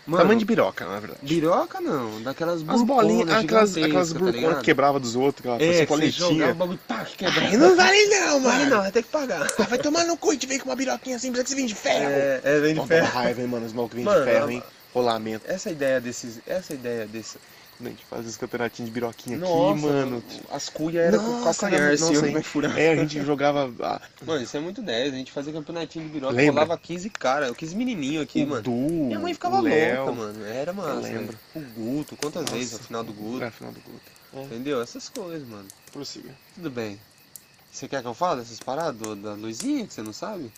Mano, 0.08 0.22
Tamanho 0.22 0.38
de 0.38 0.44
biroca, 0.46 0.86
na 0.86 0.98
verdade. 1.00 1.20
Biroca 1.22 1.80
não, 1.82 2.22
daquelas 2.22 2.64
As 2.66 2.82
bolinhas, 2.82 3.28
aquelas, 3.30 3.76
aquelas 3.76 4.08
tá 4.10 4.18
burconas 4.18 4.34
ligado? 4.40 4.58
que 4.60 4.64
quebrava 4.64 4.98
dos 4.98 5.14
outros, 5.14 5.40
aquela 5.46 5.62
É, 5.62 5.84
coletinha. 5.84 6.54
bagulho, 6.54 6.78
pá, 6.88 7.04
que. 7.04 7.26
Ai, 7.26 7.56
não 7.58 7.76
vale 7.76 8.06
não, 8.06 8.40
Vale 8.40 8.58
mano. 8.64 8.70
não, 8.76 8.82
vai 8.82 8.90
ter 8.90 9.02
que 9.02 9.10
pagar. 9.10 9.46
Ah, 9.58 9.62
vai 9.64 9.78
tomar 9.78 10.04
no 10.06 10.16
cu 10.16 10.32
e 10.32 10.38
te 10.38 10.46
vem 10.46 10.58
com 10.58 10.70
uma 10.70 10.76
biroquinha 10.76 11.16
assim, 11.16 11.30
precisa 11.30 11.44
que 11.44 11.50
você 11.50 11.56
vem 11.56 11.66
de 11.66 11.74
ferro. 11.74 12.08
É, 12.10 12.40
é, 12.42 12.60
vem 12.60 12.72
de 12.72 12.80
dá 12.80 12.86
ferro. 12.86 13.06
raiva, 13.06 13.40
hein, 13.42 13.46
mano, 13.48 13.66
os 13.66 13.72
malucos 13.74 13.96
vêm 13.96 14.06
de 14.06 14.24
ferro, 14.24 14.46
a- 14.48 14.52
hein. 14.52 14.62
Rolamento. 14.94 15.44
Essa 15.46 15.70
ideia 15.70 16.00
desses, 16.00 16.40
essa 16.46 16.72
ideia 16.72 17.06
desse... 17.06 17.36
A 17.80 17.88
gente 17.88 18.04
faz 18.04 18.26
esse 18.26 18.38
campeonatinho 18.38 18.86
de 18.86 18.92
biroquinha 18.92 19.38
Nossa, 19.38 19.72
aqui, 19.72 19.82
mano. 19.82 20.24
As 20.50 20.68
cuias 20.68 21.14
eram 21.14 21.24
com 21.24 21.44
calcanhar, 21.44 21.92
assim, 21.92 22.16
onde 22.16 22.32
vai 22.32 22.42
furar. 22.42 22.76
É, 22.76 22.90
a 22.90 22.96
gente 22.96 23.22
jogava 23.24 23.72
ah, 23.80 24.00
Mano, 24.26 24.42
isso 24.42 24.56
é 24.56 24.60
muito 24.60 24.82
10, 24.82 25.14
a 25.14 25.16
gente 25.16 25.30
fazia 25.30 25.52
campeonatinho 25.52 26.06
de 26.06 26.10
biroca, 26.10 26.34
Lembra? 26.34 26.64
colava 26.64 26.78
15 26.78 27.10
cara, 27.10 27.54
15 27.54 27.76
menininhos 27.76 28.24
aqui, 28.24 28.42
o 28.42 28.48
mano. 28.48 28.62
Du, 28.62 28.70
Minha 28.70 29.20
mãe 29.20 29.32
ficava 29.32 29.60
Léo. 29.60 30.06
louca, 30.06 30.12
mano. 30.12 30.44
Era 30.44 30.72
massa. 30.72 31.08
Eu 31.08 31.20
lembro. 31.20 31.38
O 31.54 31.60
Guto, 31.60 32.16
quantas 32.16 32.42
Nossa. 32.42 32.56
vezes 32.56 32.72
no 32.72 32.78
final 32.80 33.04
do 33.04 33.12
Guto. 33.12 33.44
É, 33.44 33.50
final 33.50 33.72
do 33.72 33.80
Guto. 33.80 34.44
Entendeu? 34.46 34.82
Essas 34.82 35.08
coisas, 35.08 35.46
mano. 35.48 35.68
Prossiga. 35.92 36.30
Tudo 36.54 36.70
bem. 36.70 36.98
Você 37.70 37.86
quer 37.86 38.02
que 38.02 38.08
eu 38.08 38.14
fale 38.14 38.40
dessas 38.40 38.58
paradas 38.58 39.16
da 39.18 39.34
luzinha 39.34 39.86
que 39.86 39.94
você 39.94 40.02
não 40.02 40.12
sabe? 40.12 40.50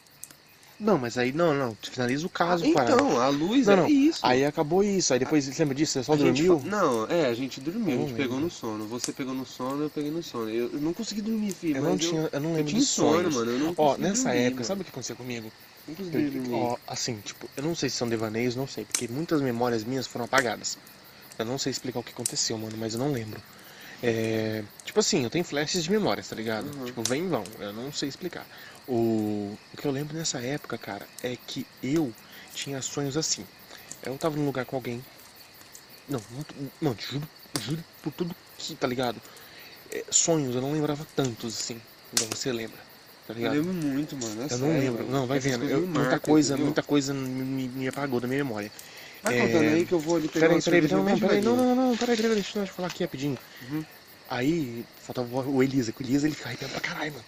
Não, 0.81 0.97
mas 0.99 1.19
aí, 1.19 1.33
não, 1.33 1.53
não, 1.55 1.77
finaliza 1.83 2.27
o 2.27 2.31
caso, 2.31 2.65
Ah, 2.65 2.73
para. 2.73 2.95
então, 2.95 3.21
a 3.21 3.29
luz 3.29 3.67
Não, 3.67 3.75
é 3.75 3.77
não. 3.77 3.87
isso. 3.87 4.21
Aí 4.23 4.45
acabou 4.45 4.83
isso, 4.83 5.13
aí 5.13 5.19
depois, 5.19 5.45
você 5.45 5.63
lembra 5.63 5.75
disso? 5.75 5.93
Você 5.93 6.03
só 6.05 6.15
A 6.15 6.17
dormiu? 6.17 6.59
fa- 6.59 6.69
Não, 6.69 7.07
é, 7.07 7.27
a 7.27 7.35
gente 7.35 7.61
Eu 7.61 7.65
dormiu, 7.65 7.95
a 7.95 7.97
não 7.99 8.07
gente 8.07 8.17
pegou 8.17 8.37
lembro. 8.37 8.45
no 8.47 8.51
sono. 8.51 8.87
Você 8.87 9.13
pegou 9.13 9.35
no 9.35 9.45
sono, 9.47 9.83
eu 9.85 9.91
peguei 9.91 10.11
no 10.11 10.23
sono. 10.23 10.49
Eu, 10.49 10.71
eu 10.73 10.81
não 10.81 10.93
consegui 10.95 11.21
dormir, 11.23 11.53
filho. 11.53 11.77
Eu 11.77 11.83
não 11.83 11.97
tinha, 11.99 12.29
eu 12.33 12.41
não 12.41 12.51
eu 12.51 12.57
lembro 12.57 12.71
tinha 12.71 12.81
de 12.81 12.87
sono, 12.87 13.31
mano. 13.31 13.51
Eu 13.51 13.59
não 13.59 13.75
Ó, 13.77 13.97
nessa 13.99 14.31
dormir, 14.31 14.39
época, 14.39 14.55
mano. 14.63 14.65
sabe 14.65 14.81
o 14.81 14.85
que 14.85 14.91
aconteceu 14.91 15.17
comigo? 15.17 15.53
Não 15.87 15.95
consegui 15.95 16.17
Eu- 16.19 16.31
dormir. 16.31 16.55
ó, 16.63 16.77
assim, 16.87 17.21
tipo, 17.21 17.51
eu 17.57 17.63
não 17.63 17.75
sei 17.75 17.91
se 17.91 17.97
são 17.97 18.09
devaneios, 18.09 18.57
não 18.57 18.67
sei, 18.67 18.85
porque 18.85 19.07
muitas 19.09 19.41
memórias 19.43 19.85
minhas 19.85 20.07
foram 20.07 20.25
apagadas. 20.25 20.79
Eu 21.39 21.45
não 21.45 21.59
sei 21.59 21.71
explicar 21.73 22.01
o 22.01 22.05
que 22.05 22.13
aconteceu, 22.13 22.57
mano, 22.59 22.77
mas 22.79 22.95
eu 22.95 23.01
não 23.01 23.13
lembro. 23.13 23.43
É, 24.03 24.65
tipo 24.85 24.99
assim, 25.01 25.25
eu 25.25 25.31
tenho 25.31 25.45
flashes 25.45 25.85
de 25.85 25.91
memórias, 25.91 26.29
tá 26.29 26.35
ligado? 26.37 26.73
Uhum. 26.75 26.85
Tipo, 26.87 27.03
vem 27.03 27.25
e 27.25 27.29
vão, 27.29 27.45
eu 27.59 27.73
não 27.73 27.93
sei 27.93 28.09
explicar. 28.09 28.47
O, 28.87 29.57
o 29.73 29.77
que 29.77 29.87
eu 29.87 29.91
lembro 29.91 30.17
nessa 30.17 30.41
época, 30.41 30.77
cara, 30.77 31.07
é 31.23 31.37
que 31.47 31.67
eu 31.83 32.13
tinha 32.55 32.81
sonhos 32.83 33.17
assim. 33.17 33.45
Eu 34.05 34.17
tava 34.19 34.37
num 34.37 34.47
lugar 34.47 34.65
com 34.65 34.77
alguém. 34.77 35.05
Não, 36.09 36.21
não, 36.31 36.45
não 36.81 36.97
juro, 36.99 37.29
juro 37.61 37.85
por 38.03 38.13
tudo 38.13 38.35
que, 38.59 38.75
tá 38.75 38.87
ligado? 38.87 39.21
É, 39.93 40.05
sonhos, 40.11 40.55
eu 40.55 40.61
não 40.61 40.73
lembrava 40.73 41.07
tantos 41.15 41.57
assim, 41.57 41.81
igual 42.13 42.31
você 42.31 42.53
lembra, 42.53 42.77
tá 43.27 43.33
Eu 43.33 43.37
ligado? 43.37 43.55
lembro 43.55 43.73
muito, 43.73 44.17
mano. 44.17 44.43
é 44.43 44.53
Eu 44.53 44.59
não 44.59 44.69
lembro. 44.69 45.05
mano. 45.05 45.19
Não, 45.19 45.27
vai 45.27 45.39
Essas 45.39 45.53
vendo. 45.53 45.65
Eu- 45.71 45.87
muita 45.87 46.19
coisa, 46.19 46.49
entendeu? 46.51 46.65
muita 46.67 46.83
coisa 46.83 47.15
me, 47.15 47.69
me- 47.69 47.89
apagou 47.89 48.21
da 48.21 48.27
minha 48.27 48.43
memória. 48.43 48.71
Vai 49.23 49.37
É, 49.37 49.41
contando 49.41 49.69
aí 49.75 49.85
que 49.85 49.93
eu 49.93 49.99
vou 50.01 50.17
ali 50.17 50.29
pegar 50.29 50.49
Peraí, 50.49 50.63
peraí, 50.63 50.89
não, 50.89 51.05
não, 51.05 51.19
peraí, 51.19 51.41
não, 51.43 51.57
não, 51.57 51.75
não, 51.75 51.97
peraí, 51.97 52.17
peraí, 52.17 52.35
deixa 52.35 52.59
eu 52.59 52.67
falar 52.67 52.89
aqui 52.89 53.05
rapidinho. 53.05 53.39
Uhum. 53.71 53.85
Aí, 54.29 54.85
faltava 55.03 55.29
o 55.49 55.63
Elisa, 55.63 55.93
que 55.93 56.03
o 56.03 56.07
Elisa 56.07 56.27
ele 56.27 56.37
arrepiando 56.45 56.73
pra 56.73 56.81
caralho, 56.81 57.13
mano. 57.13 57.25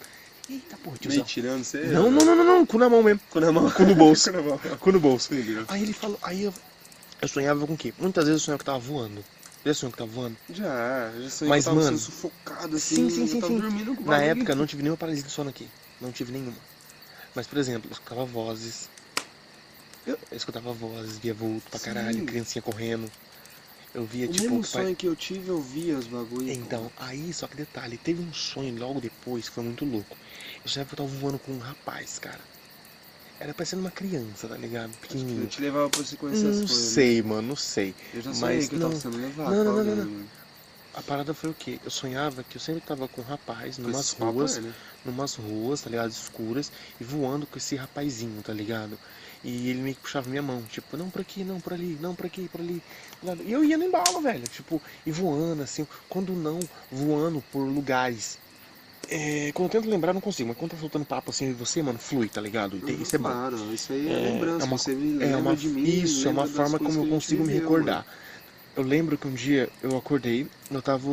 Eita 0.51 0.77
porra, 0.79 0.97
tiozão. 0.99 1.25
tirando 1.25 1.65
você. 1.65 1.85
Não, 1.87 2.11
não, 2.11 2.25
não, 2.25 2.35
não, 2.37 2.45
não, 2.45 2.67
cu 2.67 2.77
na 2.79 2.89
mão 2.89 3.03
mesmo, 3.03 3.21
Com 3.31 3.41
na 3.41 3.53
mão. 3.53 3.71
cu 3.71 3.83
no 3.85 3.95
bolso, 3.95 4.31
Com 4.33 4.37
na 4.37 4.43
mão. 4.43 4.59
cu 4.59 4.93
no 4.93 5.01
bolso. 5.01 5.33
Entendeu? 5.35 5.65
Aí 5.69 5.83
ele 5.83 5.93
falou, 5.93 6.19
aí 6.23 6.43
eu, 6.43 6.55
eu 7.21 7.29
sonhava 7.29 7.67
com 7.67 7.75
o 7.75 7.77
quê? 7.77 7.95
Muitas 7.99 8.25
vezes 8.25 8.41
eu 8.43 8.45
sonhava 8.45 8.59
que 8.59 8.65
tava 8.65 8.79
voando. 8.79 9.25
Já 9.65 9.75
sonhou 9.75 9.93
que 9.93 9.99
tava 9.99 10.11
voando? 10.11 10.37
Já, 10.51 11.13
já 11.23 11.31
sonhei 11.31 11.51
Mas, 11.51 11.65
que 11.65 11.71
tava 11.71 11.77
mano, 11.77 11.87
sendo 11.97 11.99
sufocado 12.01 12.77
assim. 12.77 12.97
sim, 12.97 13.11
sim, 13.11 13.27
sim, 13.29 13.41
sim. 13.41 13.59
dormindo 13.59 13.95
com 13.95 14.03
o 14.03 14.07
Na 14.07 14.21
época 14.21 14.55
não 14.57 14.67
tive 14.67 14.83
nenhuma 14.83 14.97
paralisia 14.97 15.25
de 15.25 15.33
sono 15.33 15.51
aqui. 15.51 15.69
Não 16.01 16.11
tive 16.11 16.33
nenhuma. 16.33 16.57
Mas, 17.35 17.47
por 17.47 17.59
exemplo, 17.59 17.89
eu 17.89 17.93
escutava 17.93 18.25
vozes. 18.25 18.89
Eu 20.05 20.19
escutava 20.33 20.73
vozes, 20.73 21.17
via 21.19 21.33
vulto 21.33 21.71
pra 21.71 21.79
caralho, 21.79 22.25
criancinha 22.27 22.61
correndo. 22.61 23.09
Eu 23.95 24.05
via, 24.05 24.27
O 24.27 24.33
tipo, 24.33 24.43
mesmo 24.43 24.63
que 24.63 24.69
pai- 24.69 24.83
sonho 24.85 24.97
que 24.97 25.07
eu 25.07 25.15
tive, 25.17 25.49
eu 25.49 25.61
via 25.61 25.97
os 25.99 26.07
bagulhos. 26.07 26.57
Então, 26.57 26.91
aí, 26.97 27.33
só 27.33 27.47
que 27.47 27.57
detalhe, 27.57 27.99
teve 27.99 28.21
um 28.23 28.33
sonho 28.33 28.77
logo 28.79 29.01
depois 29.01 29.49
que 29.49 29.55
foi 29.55 29.65
muito 29.65 29.85
louco. 29.85 30.17
Eu 30.65 30.71
sonhava 30.71 30.89
que 30.89 30.95
eu 30.95 31.07
tava 31.07 31.19
voando 31.21 31.39
com 31.39 31.53
um 31.53 31.59
rapaz, 31.59 32.19
cara. 32.19 32.41
Era 33.41 33.53
parecendo 33.53 33.83
uma 33.83 33.91
criança, 33.91 34.49
tá 34.49 34.57
ligado? 34.57 34.91
Eu 34.93 34.99
Pequenininho. 35.01 35.49
te 35.49 35.61
levava 35.61 35.91
pra 35.91 36.03
você 36.03 36.17
conhecer 36.17 36.47
as 36.49 36.61
Não 36.61 36.67
coisas. 36.69 36.93
né? 36.93 37.03
sei, 37.03 37.23
mano, 37.23 37.49
não 37.49 37.57
sei. 37.57 37.95
Eu 38.15 38.21
já 38.23 38.33
sonhei 38.33 38.61
Mas 38.61 38.69
que 38.69 38.75
eu 38.77 38.81
tava 38.81 38.95
não. 38.95 39.01
sendo 39.01 39.17
levado. 39.19 39.51
Não, 39.51 39.65
não, 39.65 39.65
não, 39.65 39.85
não, 39.85 39.95
alguém, 39.95 39.95
mano. 40.15 40.31
A 40.95 41.03
parada 41.03 41.35
foi 41.35 41.51
o 41.51 41.55
quê? 41.55 41.79
Eu 41.85 41.91
sonhava 41.91 42.45
que 42.45 42.57
eu 42.57 42.61
sempre 42.61 42.81
tava 42.83 43.09
com 43.09 43.21
um 43.21 43.25
rapaz 43.25 43.79
numas 43.79 44.11
ruas, 44.13 44.57
é, 44.57 44.61
né? 44.61 44.75
numas 45.05 45.35
ruas, 45.35 45.81
tá 45.83 45.91
ligado? 45.91 46.11
Escuras, 46.11 46.71
e 47.01 47.05
voando 47.05 47.47
com 47.47 47.59
esse 47.59 47.77
rapazinho, 47.77 48.43
tá 48.43 48.53
ligado? 48.53 48.99
E 49.45 49.71
ele 49.71 49.81
meio 49.83 49.97
que 49.97 50.03
puxava 50.03 50.29
minha 50.31 50.43
mão, 50.43 50.63
tipo, 50.65 50.97
não 50.97 51.11
por 51.11 51.21
aqui, 51.21 51.43
não 51.45 51.61
por 51.61 51.73
ali, 51.73 51.97
não 52.01 52.15
por 52.15 52.27
aqui, 52.27 52.49
por 52.49 52.61
ali. 52.61 52.83
E 53.45 53.53
eu 53.53 53.65
ia 53.65 53.77
no 53.77 53.85
embalo, 53.85 54.21
velho, 54.21 54.47
tipo, 54.49 54.81
e 55.05 55.11
voando, 55.11 55.63
assim, 55.63 55.87
quando 56.09 56.33
não, 56.35 56.61
voando 56.91 57.43
por 57.51 57.63
lugares. 57.67 58.39
É, 59.09 59.51
quando 59.53 59.67
eu 59.67 59.81
tento 59.81 59.91
lembrar, 59.91 60.13
não 60.13 60.21
consigo, 60.21 60.49
mas 60.49 60.57
quando 60.59 60.71
tá 60.71 60.77
soltando 60.79 61.05
papo 61.05 61.31
assim, 61.31 61.51
e 61.51 61.53
você, 61.53 61.83
mano, 61.83 61.99
flui, 61.99 62.29
tá 62.29 62.41
ligado? 62.41 62.75
Uhum, 62.75 63.03
isso 63.03 63.17
é 63.17 63.19
bom. 63.19 63.25
Claro, 63.29 63.57
isso 63.75 63.93
aí 63.93 64.09
é, 64.09 64.13
É, 64.13 64.33
lembrança. 64.33 64.63
é 64.63 64.67
uma- 64.67 64.79
você 64.79 64.95
me 64.95 65.13
É 65.13 65.27
lembra 65.27 65.43
uma, 65.43 65.55
de 65.55 65.69
mim. 65.69 65.85
isso, 65.85 66.29
é 66.29 66.31
uma 66.31 66.47
forma 66.47 66.79
como 66.79 67.01
eu 67.01 67.07
consigo 67.07 67.45
me 67.45 67.53
recordar. 67.53 68.07
Eu 68.77 68.83
lembro 68.83 69.19
que 69.19 69.27
um 69.29 69.35
dia 69.35 69.69
eu 69.83 69.97
acordei, 69.97 70.47
eu 70.71 70.83
tava 70.83 71.09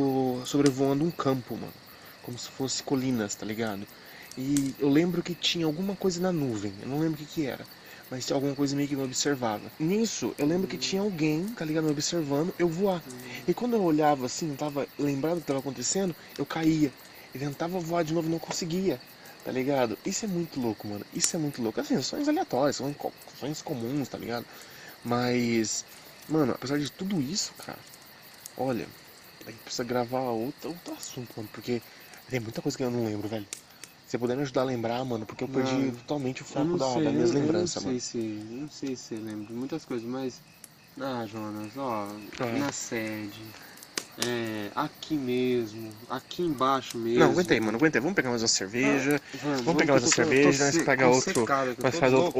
sobrevoando 0.46 1.04
um 1.04 1.12
campo, 1.12 1.56
mano. 1.56 1.74
Como 2.24 2.38
se 2.38 2.50
fosse 2.50 2.82
colinas, 2.84 3.36
tá 3.36 3.46
ligado? 3.46 3.86
E 4.38 4.74
eu 4.80 4.90
lembro 4.90 5.22
que 5.22 5.36
tinha 5.36 5.66
alguma 5.66 5.96
coisa 5.96 6.22
na 6.22 6.32
nuvem, 6.32 6.74
eu 6.82 6.88
não 6.88 7.00
lembro 7.00 7.16
o 7.22 7.26
que 7.26 7.26
que 7.26 7.46
era. 7.46 7.66
Mas 8.10 8.26
tinha 8.26 8.36
alguma 8.36 8.56
coisa 8.56 8.76
meio 8.76 8.88
que 8.88 8.96
me 8.96 9.04
observava. 9.04 9.72
Nisso, 9.80 10.34
eu 10.38 10.46
lembro 10.48 10.68
que 10.68 10.78
tinha 10.78 11.02
alguém, 11.02 11.46
tá 11.50 11.64
ligado, 11.64 11.84
me 11.84 11.92
observando, 11.92 12.54
eu 12.58 12.68
voar. 12.68 13.04
E 13.48 13.54
quando 13.54 13.76
eu 13.76 13.84
olhava 13.84 14.26
assim, 14.26 14.56
tava 14.56 14.88
lembrado 14.98 15.36
do 15.36 15.42
que 15.42 15.48
tava 15.48 15.60
acontecendo, 15.60 16.16
eu 16.38 16.46
caía. 16.46 16.92
E 17.34 17.38
tentava 17.38 17.80
voar 17.80 18.04
de 18.04 18.14
novo 18.14 18.28
e 18.28 18.32
não 18.32 18.40
conseguia. 18.40 19.00
Tá 19.46 19.52
ligado? 19.52 19.98
Isso 20.06 20.26
é 20.26 20.28
muito 20.28 20.60
louco, 20.60 20.88
mano. 20.88 21.06
Isso 21.14 21.36
é 21.36 21.40
muito 21.40 21.62
louco. 21.62 21.80
Assim, 21.80 22.02
sonhos 22.02 22.28
aleatórios, 22.28 22.78
são 22.78 22.94
sonhos 23.40 23.62
comuns, 23.62 24.08
tá 24.08 24.18
ligado? 24.18 24.46
Mas, 25.04 25.86
mano, 26.28 26.54
apesar 26.54 26.80
de 26.80 26.92
tudo 26.92 27.22
isso, 27.22 27.54
cara, 27.58 27.80
olha, 28.58 28.88
a 29.46 29.52
gente 29.52 29.62
precisa 29.62 29.84
gravar 29.84 30.22
outro, 30.22 30.70
outro 30.70 30.94
assunto, 30.94 31.32
mano, 31.38 31.50
porque 31.54 31.82
tem 32.30 32.40
muita 32.40 32.62
coisa 32.62 32.78
que 32.78 32.84
eu 32.84 32.92
não 32.92 33.06
lembro, 33.06 33.28
velho. 33.30 33.48
Se 34.10 34.14
você 34.14 34.18
puder 34.18 34.36
me 34.36 34.42
ajudar 34.42 34.62
a 34.62 34.64
lembrar, 34.64 35.06
mano, 35.06 35.24
porque 35.24 35.44
eu 35.44 35.48
perdi 35.48 35.72
Mano, 35.72 35.92
totalmente 35.92 36.42
o 36.42 36.46
foco 36.46 36.66
não 36.66 36.78
da, 36.80 36.94
sei, 36.94 37.04
das 37.04 37.14
minhas 37.14 37.32
lembranças, 37.32 37.84
mano. 37.84 37.94
não 37.94 38.02
sei 38.02 38.22
se, 38.22 38.28
eu 38.52 38.58
não 38.62 38.70
sei 38.72 38.96
se 38.96 39.04
você 39.04 39.16
lembra 39.18 39.46
de 39.46 39.54
muitas 39.54 39.86
coisas, 39.86 40.10
mas. 40.10 40.42
Ah, 41.00 41.28
Jonas, 41.32 41.78
ó, 41.78 42.08
Ah. 42.40 42.46
na 42.58 42.72
sede. 42.72 43.40
É, 44.26 44.72
aqui 44.76 45.14
mesmo, 45.14 45.92
aqui 46.10 46.42
embaixo 46.42 46.98
mesmo. 46.98 47.20
Não, 47.20 47.30
aguentei, 47.34 47.60
mano, 47.60 47.78
aguentei. 47.78 48.02
Vamos 48.02 48.16
pegar 48.16 48.32
mais 48.32 48.42
uma 48.42 48.48
cerveja. 48.48 49.22
Vamos, 49.64 49.76
pegar 49.80 49.94
mais 49.94 50.04
uma 50.04 50.12
cerveja, 50.12 50.66
nós 50.66 50.74
se- 50.74 50.84
pega 50.84 51.06
tô 51.06 51.12
outro- 51.12 51.46
nós 51.48 51.76
tô 51.94 52.00
faz 52.00 52.12
outro- 52.14 52.36